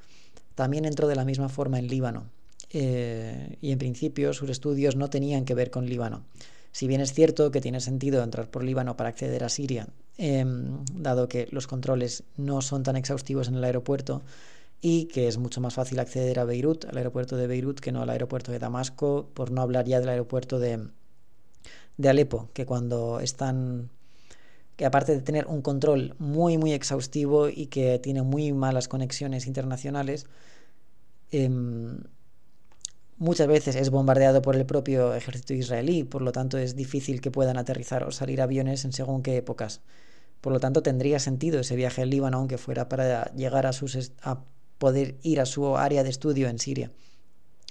también 0.54 0.84
entró 0.84 1.06
de 1.08 1.16
la 1.16 1.24
misma 1.24 1.48
forma 1.48 1.78
en 1.78 1.88
Líbano. 1.88 2.24
Eh, 2.70 3.56
y 3.60 3.72
en 3.72 3.78
principio 3.78 4.32
sus 4.32 4.50
estudios 4.50 4.96
no 4.96 5.08
tenían 5.08 5.44
que 5.44 5.54
ver 5.54 5.70
con 5.70 5.86
Líbano. 5.86 6.24
Si 6.72 6.86
bien 6.86 7.00
es 7.00 7.12
cierto 7.12 7.50
que 7.50 7.60
tiene 7.60 7.80
sentido 7.80 8.22
entrar 8.22 8.50
por 8.50 8.62
Líbano 8.62 8.96
para 8.96 9.08
acceder 9.08 9.42
a 9.42 9.48
Siria, 9.48 9.88
em, 10.18 10.84
dado 10.94 11.28
que 11.28 11.48
los 11.50 11.66
controles 11.66 12.24
no 12.36 12.60
son 12.60 12.82
tan 12.82 12.96
exhaustivos 12.96 13.48
en 13.48 13.54
el 13.54 13.64
aeropuerto 13.64 14.22
y 14.80 15.06
que 15.06 15.28
es 15.28 15.38
mucho 15.38 15.60
más 15.60 15.74
fácil 15.74 15.98
acceder 15.98 16.38
a 16.38 16.44
Beirut, 16.44 16.84
al 16.84 16.98
aeropuerto 16.98 17.36
de 17.36 17.46
Beirut, 17.46 17.80
que 17.80 17.90
no 17.90 18.02
al 18.02 18.10
aeropuerto 18.10 18.52
de 18.52 18.58
Damasco, 18.58 19.28
por 19.34 19.50
no 19.50 19.62
hablar 19.62 19.86
ya 19.86 20.00
del 20.00 20.10
aeropuerto 20.10 20.58
de 20.60 20.88
Alepo, 22.04 22.50
que 22.52 22.66
cuando 22.66 23.20
están 23.20 23.90
que 24.78 24.86
aparte 24.86 25.12
de 25.12 25.22
tener 25.22 25.46
un 25.48 25.60
control 25.60 26.14
muy, 26.20 26.56
muy 26.56 26.72
exhaustivo 26.72 27.48
y 27.48 27.66
que 27.66 27.98
tiene 27.98 28.22
muy 28.22 28.52
malas 28.52 28.86
conexiones 28.86 29.48
internacionales, 29.48 30.26
em, 31.32 31.98
muchas 33.16 33.48
veces 33.48 33.74
es 33.74 33.90
bombardeado 33.90 34.40
por 34.40 34.54
el 34.54 34.66
propio 34.66 35.14
ejército 35.14 35.52
israelí, 35.52 36.04
por 36.04 36.22
lo 36.22 36.30
tanto 36.30 36.58
es 36.58 36.76
difícil 36.76 37.20
que 37.20 37.32
puedan 37.32 37.58
aterrizar 37.58 38.04
o 38.04 38.12
salir 38.12 38.40
aviones 38.40 38.84
en 38.84 38.92
según 38.92 39.22
qué 39.22 39.36
épocas 39.36 39.80
Por 40.40 40.52
lo 40.52 40.60
tanto, 40.60 40.82
tendría 40.84 41.18
sentido 41.18 41.58
ese 41.60 41.74
viaje 41.74 42.02
al 42.02 42.10
Líbano, 42.10 42.38
aunque 42.38 42.58
fuera 42.58 42.88
para 42.88 43.34
llegar 43.34 43.66
a, 43.66 43.72
sus, 43.72 44.12
a 44.22 44.44
poder 44.78 45.16
ir 45.22 45.40
a 45.40 45.46
su 45.46 45.76
área 45.76 46.04
de 46.04 46.10
estudio 46.10 46.48
en 46.48 46.60
Siria. 46.60 46.92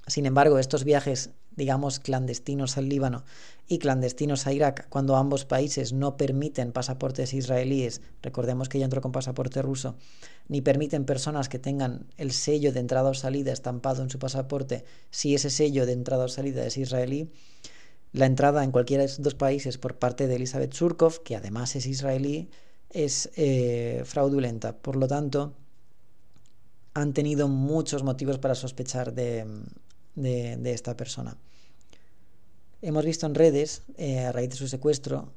Sin 0.07 0.25
embargo, 0.25 0.59
estos 0.59 0.83
viajes, 0.83 1.31
digamos, 1.57 1.99
clandestinos 1.99 2.77
al 2.77 2.87
Líbano 2.87 3.25
y 3.67 3.79
clandestinos 3.79 4.47
a 4.47 4.53
Irak, 4.53 4.87
cuando 4.89 5.17
ambos 5.17 5.43
países 5.43 5.91
no 5.91 6.15
permiten 6.15 6.71
pasaportes 6.71 7.33
israelíes, 7.33 8.01
recordemos 8.21 8.69
que 8.69 8.79
ya 8.79 8.85
entró 8.85 9.01
con 9.01 9.11
pasaporte 9.11 9.61
ruso, 9.61 9.95
ni 10.47 10.61
permiten 10.61 11.03
personas 11.03 11.49
que 11.49 11.59
tengan 11.59 12.05
el 12.15 12.31
sello 12.31 12.71
de 12.71 12.79
entrada 12.79 13.09
o 13.09 13.13
salida 13.13 13.51
estampado 13.51 14.03
en 14.03 14.09
su 14.09 14.19
pasaporte, 14.19 14.85
si 15.09 15.35
ese 15.35 15.49
sello 15.49 15.85
de 15.85 15.93
entrada 15.93 16.25
o 16.25 16.29
salida 16.29 16.65
es 16.65 16.77
israelí, 16.77 17.31
la 18.13 18.27
entrada 18.27 18.63
en 18.63 18.71
cualquiera 18.71 19.01
de 19.01 19.07
esos 19.07 19.23
dos 19.23 19.35
países 19.35 19.77
por 19.77 19.97
parte 19.97 20.27
de 20.27 20.35
Elizabeth 20.35 20.73
Surkov, 20.73 21.23
que 21.23 21.35
además 21.35 21.75
es 21.75 21.87
israelí, 21.87 22.49
es 22.89 23.29
eh, 23.35 24.03
fraudulenta. 24.05 24.77
Por 24.77 24.95
lo 24.95 25.07
tanto, 25.07 25.55
han 26.93 27.13
tenido 27.13 27.47
muchos 27.47 28.03
motivos 28.03 28.39
para 28.39 28.55
sospechar 28.55 29.13
de, 29.13 29.45
esta 30.25 30.97
persona. 30.97 31.37
Hemos 32.81 33.05
visto 33.05 33.25
en 33.25 33.35
redes, 33.35 33.83
eh, 33.97 34.19
a 34.19 34.31
raíz 34.31 34.51
de 34.51 34.55
su 34.55 34.67
secuestro, 34.67 35.33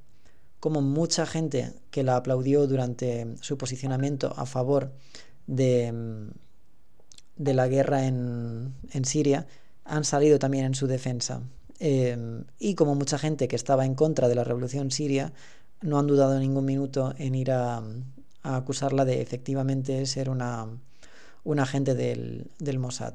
como 0.59 0.83
mucha 0.83 1.25
gente 1.27 1.73
que 1.91 2.03
la 2.03 2.17
aplaudió 2.17 2.67
durante 2.67 3.37
su 3.41 3.57
posicionamiento 3.57 4.35
a 4.37 4.45
favor 4.45 4.93
de, 5.47 6.31
de 7.37 7.55
la 7.55 7.67
guerra 7.69 8.07
en, 8.07 8.75
en 8.93 9.05
Siria 9.05 9.47
han 9.85 10.05
salido 10.05 10.39
también 10.39 10.67
en 10.67 10.75
su 10.75 10.87
defensa. 10.87 11.43
Em, 11.81 12.45
y 12.59 12.75
como 12.75 12.95
mucha 12.95 13.19
gente 13.19 13.49
que 13.49 13.57
estaba 13.57 13.87
en 13.87 13.95
contra 13.95 14.29
de 14.29 14.35
la 14.35 14.45
revolución 14.45 14.91
siria, 14.91 15.33
no 15.81 15.99
han 15.99 16.07
dudado 16.07 16.39
ningún 16.39 16.67
minuto 16.67 17.15
en 17.17 17.35
ir 17.35 17.51
a, 17.51 17.83
acusarla 18.43 19.05
de 19.05 19.21
efectivamente 19.21 20.07
ser 20.07 20.31
una, 20.31 20.67
un 21.45 21.59
agente 21.59 21.95
del, 21.95 22.51
del, 22.59 22.79
Mossad. 22.79 23.15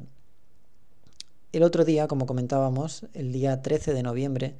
El 1.56 1.64
otro 1.64 1.86
día, 1.86 2.10
como 2.10 2.26
comentábamos, 2.26 3.06
el 3.14 3.32
día 3.32 3.62
13 3.62 3.94
de 3.94 4.04
noviembre, 4.04 4.56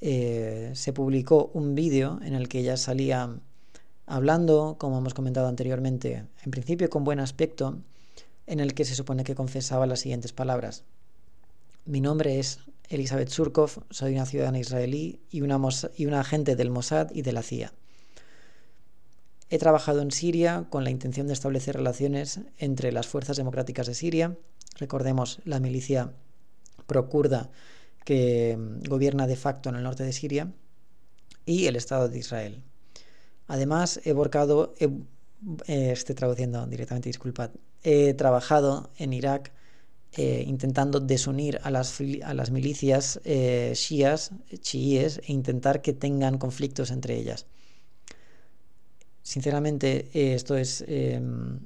eh, 0.00 0.72
se 0.74 0.92
publicó 0.92 1.52
un 1.54 1.76
vídeo 1.76 2.18
en 2.24 2.34
el 2.34 2.48
que 2.48 2.58
ella 2.58 2.76
salía 2.76 3.38
hablando, 4.04 4.74
como 4.76 4.98
hemos 4.98 5.14
comentado 5.14 5.46
anteriormente, 5.46 6.24
en 6.44 6.50
principio 6.50 6.90
con 6.90 7.04
buen 7.04 7.20
aspecto, 7.20 7.78
en 8.48 8.58
el 8.58 8.74
que 8.74 8.84
se 8.84 8.96
supone 8.96 9.22
que 9.22 9.36
confesaba 9.36 9.86
las 9.86 10.00
siguientes 10.00 10.32
palabras. 10.32 10.82
Mi 11.84 12.00
nombre 12.00 12.40
es 12.40 12.58
Elizabeth 12.88 13.28
Surkov, 13.28 13.84
soy 13.90 14.14
una 14.14 14.26
ciudadana 14.26 14.58
israelí 14.58 15.20
y 15.30 15.42
una, 15.42 15.60
y 15.96 16.06
una 16.06 16.18
agente 16.18 16.56
del 16.56 16.70
Mossad 16.70 17.12
y 17.14 17.22
de 17.22 17.32
la 17.32 17.44
CIA. 17.44 17.72
He 19.50 19.58
trabajado 19.58 20.02
en 20.02 20.10
Siria 20.10 20.66
con 20.68 20.82
la 20.82 20.90
intención 20.90 21.28
de 21.28 21.32
establecer 21.32 21.76
relaciones 21.76 22.40
entre 22.58 22.90
las 22.90 23.06
fuerzas 23.06 23.36
democráticas 23.36 23.86
de 23.86 23.94
Siria, 23.94 24.36
recordemos 24.76 25.40
la 25.44 25.60
milicia 25.60 26.12
pro-kurda 26.86 27.50
que 28.04 28.56
mm, 28.56 28.88
gobierna 28.88 29.26
de 29.26 29.36
facto 29.36 29.68
en 29.68 29.76
el 29.76 29.82
norte 29.82 30.04
de 30.04 30.12
Siria, 30.12 30.52
y 31.46 31.66
el 31.66 31.76
Estado 31.76 32.08
de 32.08 32.18
Israel. 32.18 32.62
Además, 33.46 34.00
he 34.04 34.12
borcado, 34.12 34.74
eh, 34.78 34.90
estoy 35.66 36.14
traduciendo 36.14 36.66
directamente, 36.66 37.08
disculpad, 37.08 37.50
he 37.82 38.14
trabajado 38.14 38.90
en 38.96 39.12
Irak 39.12 39.52
eh, 40.16 40.44
intentando 40.46 41.00
desunir 41.00 41.60
a 41.64 41.70
las, 41.70 42.00
a 42.22 42.34
las 42.34 42.50
milicias 42.50 43.20
eh, 43.24 43.72
chiíes 43.74 45.20
e 45.26 45.32
intentar 45.32 45.82
que 45.82 45.92
tengan 45.92 46.38
conflictos 46.38 46.90
entre 46.90 47.16
ellas. 47.16 47.46
Sinceramente, 49.22 50.08
eh, 50.14 50.34
esto 50.34 50.56
es 50.56 50.84
em, 50.86 51.58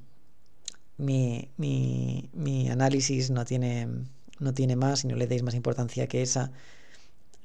mi, 0.98 1.50
mi, 1.56 2.68
análisis, 2.70 3.30
no 3.30 3.44
tiene, 3.44 3.88
no 4.40 4.52
tiene 4.52 4.76
más 4.76 5.04
y 5.04 5.08
no 5.08 5.16
le 5.16 5.26
deis 5.26 5.42
más 5.42 5.54
importancia 5.54 6.06
que 6.08 6.22
esa. 6.22 6.52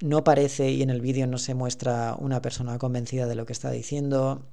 No 0.01 0.23
parece 0.23 0.71
y 0.71 0.81
en 0.81 0.89
el 0.89 1.01
vídeo 1.01 1.27
no 1.27 1.37
se 1.37 1.53
muestra 1.53 2.15
una 2.19 2.41
persona 2.41 2.77
convencida 2.77 3.27
de 3.27 3.35
lo 3.35 3.45
que 3.45 3.53
está 3.53 3.71
diciendo. 3.71 4.43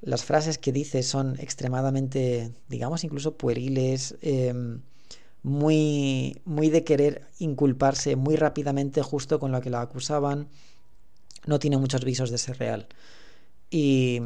Las 0.00 0.24
frases 0.24 0.58
que 0.58 0.72
dice 0.72 1.02
son 1.02 1.38
extremadamente, 1.40 2.52
digamos, 2.68 3.04
incluso 3.04 3.36
pueriles. 3.36 4.16
Em, 4.22 4.80
muy, 5.42 6.40
muy 6.44 6.70
de 6.70 6.84
querer 6.84 7.26
inculparse 7.38 8.16
muy 8.16 8.36
rápidamente 8.36 9.02
justo 9.02 9.38
con 9.40 9.52
lo 9.52 9.60
que 9.60 9.70
la 9.70 9.80
acusaban. 9.82 10.48
No 11.46 11.58
tiene 11.58 11.78
muchos 11.78 12.04
visos 12.04 12.30
de 12.30 12.38
ser 12.38 12.58
real. 12.58 12.88
Y 13.70 14.20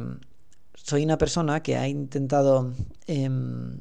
soy 0.75 1.03
una 1.03 1.17
persona 1.17 1.63
que 1.63 1.77
ha 1.77 1.87
intentado 1.87 2.73
em, 3.07 3.79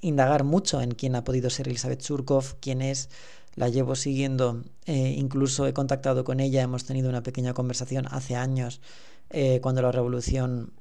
indagar 0.00 0.44
mucho 0.44 0.80
en 0.80 0.92
quién 0.92 1.16
ha 1.16 1.24
podido 1.24 1.50
ser 1.50 1.68
Elizabeth 1.68 2.00
Surkov, 2.00 2.56
quién 2.60 2.82
es, 2.82 3.10
la 3.56 3.68
llevo 3.68 3.96
siguiendo, 3.96 4.62
eh, 4.86 5.14
incluso 5.16 5.66
he 5.66 5.72
contactado 5.72 6.24
con 6.24 6.40
ella, 6.40 6.62
hemos 6.62 6.84
tenido 6.84 7.08
una 7.08 7.22
pequeña 7.22 7.54
conversación 7.54 8.06
hace 8.10 8.36
años, 8.36 8.80
eh, 9.30 9.60
cuando 9.60 9.82
la 9.82 9.92
revolución 9.92 10.72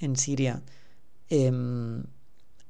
en 0.00 0.16
Siria 0.16 0.62
em, 1.28 2.04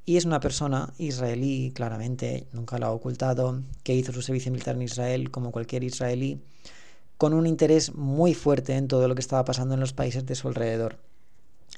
y 0.06 0.16
es 0.18 0.26
una 0.26 0.40
persona 0.40 0.92
israelí, 0.98 1.72
claramente, 1.74 2.46
nunca 2.52 2.78
lo 2.78 2.86
ha 2.86 2.90
ocultado, 2.90 3.62
que 3.82 3.94
hizo 3.94 4.12
su 4.12 4.20
servicio 4.20 4.52
militar 4.52 4.74
en 4.74 4.82
Israel 4.82 5.30
como 5.30 5.50
cualquier 5.50 5.82
israelí, 5.82 6.40
con 7.16 7.32
un 7.32 7.46
interés 7.46 7.94
muy 7.94 8.34
fuerte 8.34 8.76
en 8.76 8.88
todo 8.88 9.08
lo 9.08 9.14
que 9.14 9.22
estaba 9.22 9.44
pasando 9.46 9.74
en 9.74 9.80
los 9.80 9.94
países 9.94 10.26
de 10.26 10.34
su 10.34 10.48
alrededor. 10.48 10.98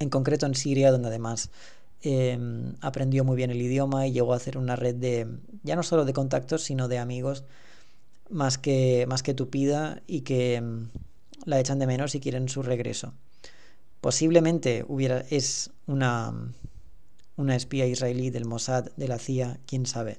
En 0.00 0.10
concreto 0.10 0.44
en 0.44 0.54
Siria, 0.54 0.90
donde 0.90 1.08
además 1.08 1.50
em, 2.02 2.74
aprendió 2.80 3.24
muy 3.24 3.36
bien 3.36 3.50
el 3.50 3.60
idioma 3.60 4.06
y 4.06 4.12
llegó 4.12 4.32
a 4.32 4.36
hacer 4.36 4.58
una 4.58 4.76
red 4.76 4.94
de, 4.94 5.26
ya 5.62 5.76
no 5.76 5.82
solo 5.82 6.04
de 6.04 6.12
contactos, 6.12 6.62
sino 6.62 6.88
de 6.88 6.98
amigos, 6.98 7.44
más 8.30 8.58
que, 8.58 9.06
más 9.08 9.22
que 9.22 9.34
tupida 9.34 10.02
y 10.06 10.22
que 10.22 10.56
em, 10.56 10.88
la 11.44 11.60
echan 11.60 11.78
de 11.78 11.86
menos 11.86 12.14
y 12.14 12.20
quieren 12.20 12.48
su 12.48 12.62
regreso. 12.62 13.14
Posiblemente 14.00 14.84
hubiera, 14.88 15.24
es 15.30 15.70
una 15.86 16.32
una 17.36 17.54
espía 17.54 17.86
israelí 17.86 18.30
del 18.30 18.46
Mossad, 18.46 18.86
de 18.96 19.08
la 19.08 19.18
CIA, 19.18 19.58
quién 19.66 19.86
sabe. 19.86 20.18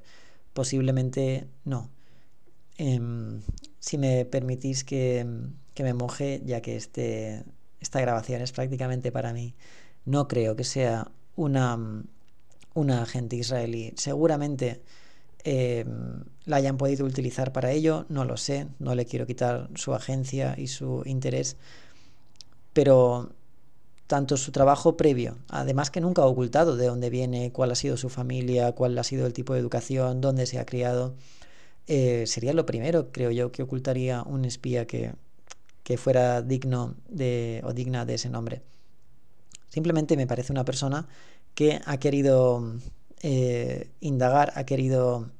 Posiblemente 0.53 1.47
no. 1.65 1.89
Em, 2.77 3.41
si 3.79 3.97
me 3.97 4.25
permitís 4.25 4.83
que, 4.83 5.25
que, 5.73 5.83
me 5.83 5.93
moje, 5.93 6.41
ya 6.45 6.61
que 6.61 6.75
este, 6.75 7.43
esta 7.79 8.01
grabación 8.01 8.41
es 8.41 8.51
prácticamente 8.51 9.11
para 9.11 9.33
mí, 9.33 9.55
no 10.05 10.27
creo 10.27 10.55
que 10.55 10.63
sea 10.63 11.11
una, 11.37 11.79
una 12.73 13.03
agente 13.03 13.37
israelí. 13.37 13.93
Seguramente 13.95 14.81
em, 15.45 16.25
la 16.45 16.57
hayan 16.57 16.77
podido 16.77 17.05
utilizar 17.05 17.53
para 17.53 17.71
ello, 17.71 18.05
no 18.09 18.25
lo 18.25 18.35
sé, 18.35 18.67
no 18.79 18.95
le 18.95 19.05
quiero 19.05 19.25
quitar 19.25 19.69
su 19.75 19.93
agencia 19.93 20.55
y 20.57 20.67
su 20.67 21.03
interés, 21.05 21.55
pero 22.73 23.31
tanto 24.07 24.37
su 24.37 24.51
trabajo 24.51 24.97
previo, 24.97 25.37
además 25.49 25.91
que 25.91 26.01
nunca 26.01 26.21
ha 26.23 26.25
ocultado 26.25 26.77
de 26.77 26.87
dónde 26.87 27.09
viene, 27.09 27.51
cuál 27.51 27.71
ha 27.71 27.75
sido 27.75 27.97
su 27.97 28.09
familia, 28.09 28.71
cuál 28.73 28.97
ha 28.97 29.03
sido 29.03 29.25
el 29.25 29.33
tipo 29.33 29.53
de 29.53 29.59
educación, 29.59 30.21
dónde 30.21 30.45
se 30.45 30.59
ha 30.59 30.65
criado, 30.65 31.15
eh, 31.87 32.25
sería 32.27 32.53
lo 32.53 32.65
primero, 32.65 33.11
creo 33.11 33.31
yo, 33.31 33.51
que 33.51 33.63
ocultaría 33.63 34.23
un 34.23 34.45
espía 34.45 34.87
que, 34.87 35.13
que 35.83 35.97
fuera 35.97 36.41
digno 36.41 36.95
de, 37.09 37.61
o 37.65 37.73
digna 37.73 38.05
de 38.05 38.15
ese 38.15 38.29
nombre. 38.29 38.61
Simplemente 39.69 40.17
me 40.17 40.27
parece 40.27 40.51
una 40.51 40.65
persona 40.65 41.07
que 41.53 41.81
ha 41.85 41.97
querido 41.97 42.75
eh, 43.21 43.89
indagar, 43.99 44.53
ha 44.55 44.65
querido 44.65 45.31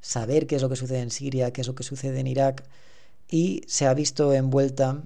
saber 0.00 0.46
qué 0.46 0.56
es 0.56 0.62
lo 0.62 0.68
que 0.68 0.76
sucede 0.76 1.00
en 1.00 1.10
Siria, 1.10 1.52
qué 1.52 1.60
es 1.60 1.66
lo 1.66 1.74
que 1.74 1.82
sucede 1.82 2.20
en 2.20 2.26
Irak, 2.26 2.64
y 3.28 3.62
se 3.66 3.86
ha 3.86 3.94
visto 3.94 4.32
envuelta 4.32 5.02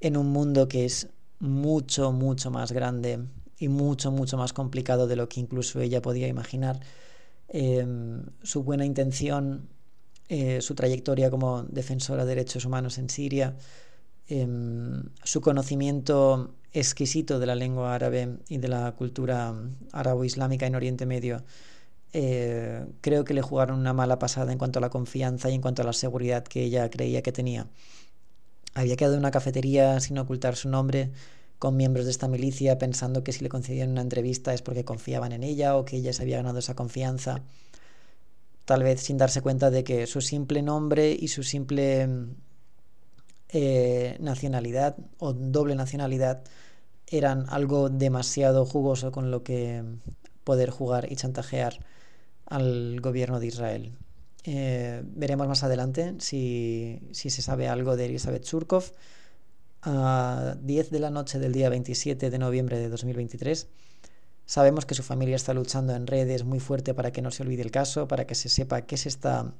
en 0.00 0.16
un 0.16 0.28
mundo 0.28 0.68
que 0.68 0.84
es 0.84 1.08
mucho, 1.38 2.12
mucho 2.12 2.50
más 2.50 2.72
grande 2.72 3.20
y 3.58 3.68
mucho, 3.68 4.10
mucho 4.10 4.36
más 4.36 4.52
complicado 4.52 5.06
de 5.06 5.16
lo 5.16 5.28
que 5.28 5.40
incluso 5.40 5.80
ella 5.80 6.02
podía 6.02 6.28
imaginar. 6.28 6.80
Em, 7.48 8.24
su 8.42 8.62
buena 8.62 8.84
intención, 8.84 9.68
eh, 10.28 10.60
su 10.60 10.74
trayectoria 10.74 11.30
como 11.30 11.62
defensora 11.64 12.24
de 12.24 12.34
derechos 12.34 12.64
humanos 12.64 12.98
en 12.98 13.08
Siria, 13.08 13.56
em, 14.28 15.04
su 15.22 15.40
conocimiento 15.40 16.54
exquisito 16.72 17.38
de 17.38 17.46
la 17.46 17.54
lengua 17.54 17.94
árabe 17.94 18.38
y 18.48 18.58
de 18.58 18.68
la 18.68 18.92
cultura 18.92 19.54
árabo-islámica 19.92 20.66
en 20.66 20.74
Oriente 20.74 21.06
Medio, 21.06 21.44
eh, 22.12 22.86
creo 23.00 23.24
que 23.24 23.34
le 23.34 23.42
jugaron 23.42 23.78
una 23.78 23.92
mala 23.92 24.18
pasada 24.18 24.52
en 24.52 24.58
cuanto 24.58 24.78
a 24.78 24.82
la 24.82 24.90
confianza 24.90 25.50
y 25.50 25.54
en 25.54 25.60
cuanto 25.60 25.82
a 25.82 25.84
la 25.84 25.92
seguridad 25.92 26.44
que 26.44 26.62
ella 26.62 26.88
creía 26.90 27.22
que 27.22 27.32
tenía. 27.32 27.66
Había 28.74 28.96
quedado 28.96 29.14
en 29.14 29.20
una 29.20 29.30
cafetería 29.30 30.00
sin 30.00 30.18
ocultar 30.18 30.56
su 30.56 30.68
nombre 30.68 31.12
con 31.58 31.76
miembros 31.76 32.04
de 32.04 32.10
esta 32.10 32.28
milicia 32.28 32.78
pensando 32.78 33.24
que 33.24 33.32
si 33.32 33.42
le 33.42 33.48
concedían 33.48 33.90
una 33.90 34.02
entrevista 34.02 34.52
es 34.52 34.62
porque 34.62 34.84
confiaban 34.84 35.32
en 35.32 35.42
ella 35.42 35.76
o 35.76 35.84
que 35.84 35.96
ella 35.96 36.12
se 36.12 36.22
había 36.22 36.36
ganado 36.38 36.58
esa 36.58 36.74
confianza, 36.74 37.42
tal 38.64 38.82
vez 38.82 39.00
sin 39.00 39.16
darse 39.18 39.40
cuenta 39.40 39.70
de 39.70 39.84
que 39.84 40.06
su 40.06 40.20
simple 40.20 40.62
nombre 40.62 41.16
y 41.18 41.28
su 41.28 41.42
simple 41.42 42.08
eh, 43.48 44.16
nacionalidad 44.20 44.96
o 45.18 45.32
doble 45.32 45.74
nacionalidad 45.74 46.42
eran 47.06 47.46
algo 47.48 47.88
demasiado 47.88 48.66
jugoso 48.66 49.12
con 49.12 49.30
lo 49.30 49.42
que 49.44 49.84
poder 50.44 50.70
jugar 50.70 51.10
y 51.10 51.16
chantajear 51.16 51.78
al 52.46 53.00
gobierno 53.00 53.40
de 53.40 53.46
Israel. 53.46 53.92
Eh, 54.44 55.02
veremos 55.04 55.48
más 55.48 55.64
adelante 55.64 56.14
si, 56.18 57.00
si, 57.12 57.30
se 57.30 57.42
sabe 57.42 57.68
algo 57.68 57.96
de 57.96 58.06
Elizabeth 58.06 58.44
Surkov. 58.44 58.92
A 59.82 60.56
10 60.62 60.90
de 60.90 60.98
la 60.98 61.10
noche 61.10 61.38
del 61.38 61.52
día 61.52 61.68
27 61.68 62.30
de 62.30 62.38
noviembre 62.38 62.78
de 62.78 62.88
2023, 62.88 63.68
sabemos 64.44 64.84
que 64.84 64.94
su 64.94 65.04
familia 65.04 65.36
está 65.36 65.54
luchando 65.54 65.94
en 65.94 66.08
redes 66.08 66.44
muy 66.44 66.58
fuerte 66.58 66.94
para 66.94 67.12
que 67.12 67.22
no 67.22 67.30
se 67.30 67.44
olvide 67.44 67.62
el 67.62 67.70
caso, 67.70 68.08
para 68.08 68.26
que 68.26 68.34
se 68.34 68.48
sepa 68.48 68.82
qué 68.82 68.96
se 68.96 69.08
está 69.08 69.52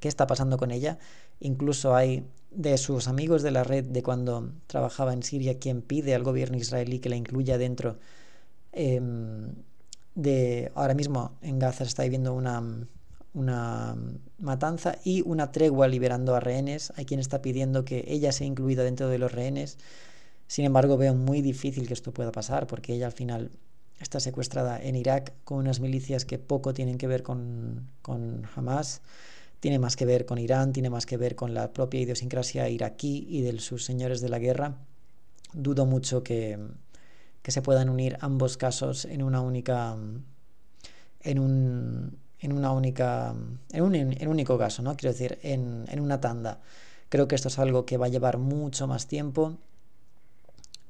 qué 0.00 0.08
está 0.08 0.26
pasando 0.26 0.58
con 0.58 0.70
ella. 0.70 0.98
Incluso 1.40 1.94
hay 1.94 2.26
de 2.50 2.78
sus 2.78 3.08
amigos 3.08 3.42
de 3.42 3.50
la 3.50 3.64
red 3.64 3.84
de 3.84 4.02
cuando 4.02 4.52
trabajaba 4.66 5.12
en 5.12 5.22
Siria 5.22 5.58
quien 5.58 5.82
pide 5.82 6.14
al 6.14 6.22
gobierno 6.22 6.56
israelí 6.56 6.98
que 6.98 7.08
la 7.08 7.16
incluya 7.16 7.58
dentro 7.58 7.98
em, 8.72 9.52
de... 10.14 10.72
Ahora 10.74 10.94
mismo 10.94 11.32
en 11.42 11.58
Gaza 11.58 11.84
está 11.84 12.02
viviendo 12.04 12.34
una, 12.34 12.62
una 13.34 13.96
matanza 14.38 14.96
y 15.04 15.22
una 15.22 15.52
tregua 15.52 15.88
liberando 15.88 16.34
a 16.34 16.40
rehenes. 16.40 16.92
Hay 16.96 17.04
quien 17.04 17.20
está 17.20 17.42
pidiendo 17.42 17.84
que 17.84 18.04
ella 18.08 18.32
sea 18.32 18.46
incluida 18.46 18.82
dentro 18.82 19.08
de 19.08 19.18
los 19.18 19.32
rehenes. 19.32 19.78
Sin 20.46 20.64
embargo, 20.64 20.96
veo 20.96 21.14
muy 21.14 21.42
difícil 21.42 21.86
que 21.86 21.94
esto 21.94 22.12
pueda 22.12 22.32
pasar 22.32 22.66
porque 22.66 22.94
ella 22.94 23.06
al 23.06 23.12
final 23.12 23.50
está 24.00 24.20
secuestrada 24.20 24.80
en 24.82 24.96
Irak 24.96 25.32
con 25.44 25.58
unas 25.58 25.80
milicias 25.80 26.24
que 26.24 26.38
poco 26.38 26.74
tienen 26.74 26.98
que 26.98 27.06
ver 27.06 27.22
con, 27.22 27.88
con 28.02 28.46
Hamas 28.54 29.02
tiene 29.60 29.78
más 29.78 29.96
que 29.96 30.04
ver 30.04 30.26
con 30.26 30.38
Irán, 30.38 30.72
tiene 30.72 30.90
más 30.90 31.06
que 31.06 31.16
ver 31.16 31.34
con 31.34 31.54
la 31.54 31.72
propia 31.72 32.00
idiosincrasia 32.00 32.68
iraquí 32.68 33.26
y 33.28 33.42
de 33.42 33.58
sus 33.58 33.84
señores 33.84 34.20
de 34.20 34.28
la 34.28 34.38
guerra. 34.38 34.76
Dudo 35.52 35.86
mucho 35.86 36.22
que, 36.22 36.58
se 37.44 37.62
puedan 37.62 37.88
unir 37.88 38.18
ambos 38.20 38.56
casos 38.56 39.04
en 39.04 39.22
una 39.22 39.40
única 39.40 39.96
en 41.20 41.38
un 41.38 42.18
en 42.40 42.52
una 42.52 42.72
única 42.72 43.34
en 43.72 43.82
un, 43.82 43.94
en 43.94 44.28
único 44.28 44.58
caso, 44.58 44.82
¿no? 44.82 44.96
Quiero 44.96 45.12
decir, 45.12 45.38
en, 45.42 45.84
en 45.88 46.00
una 46.00 46.20
tanda. 46.20 46.60
Creo 47.08 47.28
que 47.28 47.36
esto 47.36 47.48
es 47.48 47.58
algo 47.58 47.86
que 47.86 47.96
va 47.98 48.06
a 48.06 48.08
llevar 48.08 48.38
mucho 48.38 48.86
más 48.86 49.06
tiempo 49.06 49.56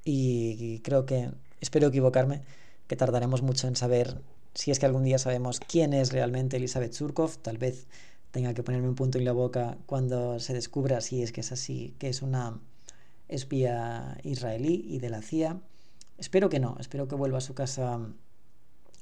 y 0.03 0.81
creo 0.81 1.05
que 1.05 1.31
espero 1.61 1.89
equivocarme, 1.89 2.43
que 2.87 2.97
tardaremos 2.97 3.43
mucho 3.43 3.69
en 3.69 3.77
saber 3.77 4.23
si 4.55 4.71
es 4.71 4.79
que 4.79 4.87
algún 4.87 5.05
día 5.05 5.19
sabemos 5.19 5.61
quién 5.61 5.93
es 5.93 6.13
realmente 6.13 6.57
Elizabeth 6.57 6.93
Surkov, 6.93 7.37
tal 7.39 7.59
vez 7.59 7.87
tenga 8.37 8.53
que 8.53 8.63
ponerme 8.63 8.91
un 8.91 8.95
punto 8.95 9.17
en 9.17 9.25
la 9.25 9.33
boca 9.33 9.79
cuando 9.87 10.39
se 10.41 10.53
descubra 10.53 11.01
si 11.01 11.23
es 11.23 11.33
que 11.33 11.41
es 11.41 11.53
así, 11.53 11.95
que 11.99 12.11
es 12.11 12.21
una 12.21 12.61
espía 13.29 14.19
israelí 14.25 14.85
y 14.87 14.99
de 14.99 15.09
la 15.09 15.23
CIA. 15.23 15.63
Espero 16.19 16.51
que 16.51 16.61
no, 16.61 16.77
espero 16.79 17.09
que 17.09 17.15
vuelva 17.15 17.39
a 17.39 17.41
su 17.41 17.55
casa 17.55 17.99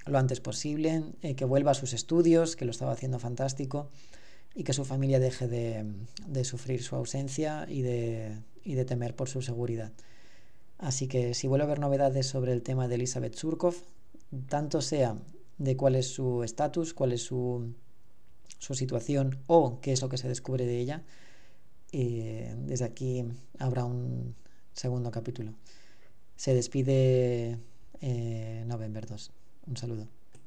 lo 0.06 0.18
antes 0.18 0.38
posible, 0.38 1.02
eh, 1.22 1.34
que 1.34 1.44
vuelva 1.44 1.72
a 1.72 1.74
sus 1.74 1.94
estudios, 1.94 2.54
que 2.54 2.64
lo 2.64 2.70
estaba 2.70 2.92
haciendo 2.92 3.18
fantástico, 3.18 3.90
y 4.54 4.62
que 4.62 4.72
su 4.72 4.84
familia 4.84 5.18
deje 5.18 5.48
de, 5.48 5.84
de 6.28 6.44
sufrir 6.44 6.84
su 6.84 6.94
ausencia 6.94 7.66
y 7.68 7.82
de, 7.82 8.38
y 8.62 8.74
de, 8.74 8.84
temer 8.84 9.16
por 9.16 9.28
su 9.28 9.42
seguridad. 9.42 9.90
Así 10.78 11.08
que 11.08 11.34
si 11.34 11.48
vuelve 11.48 11.64
a 11.64 11.66
haber 11.66 11.80
novedades 11.80 12.28
sobre 12.28 12.52
el 12.52 12.62
tema 12.62 12.86
de 12.86 12.94
Elizabeth 12.94 13.34
Surkov, 13.34 13.74
tanto 14.48 14.80
sea 14.80 15.16
de 15.58 15.76
cuál 15.76 15.96
es 15.96 16.14
su 16.14 16.44
estatus, 16.44 16.94
cuál 16.94 17.10
es 17.10 17.22
su 17.22 17.74
su 18.58 18.74
situación 18.74 19.38
o 19.46 19.80
qué 19.80 19.92
es 19.92 20.02
lo 20.02 20.08
que 20.08 20.18
se 20.18 20.28
descubre 20.28 20.66
de 20.66 20.78
ella, 20.78 21.02
eh, 21.92 22.54
desde 22.58 22.84
aquí 22.84 23.24
habrá 23.58 23.84
un 23.84 24.34
segundo 24.72 25.10
capítulo. 25.10 25.54
Se 26.36 26.54
despide 26.54 27.58
eh, 28.00 28.64
November 28.66 29.06
2. 29.06 29.30
Un 29.66 29.76
saludo. 29.76 30.08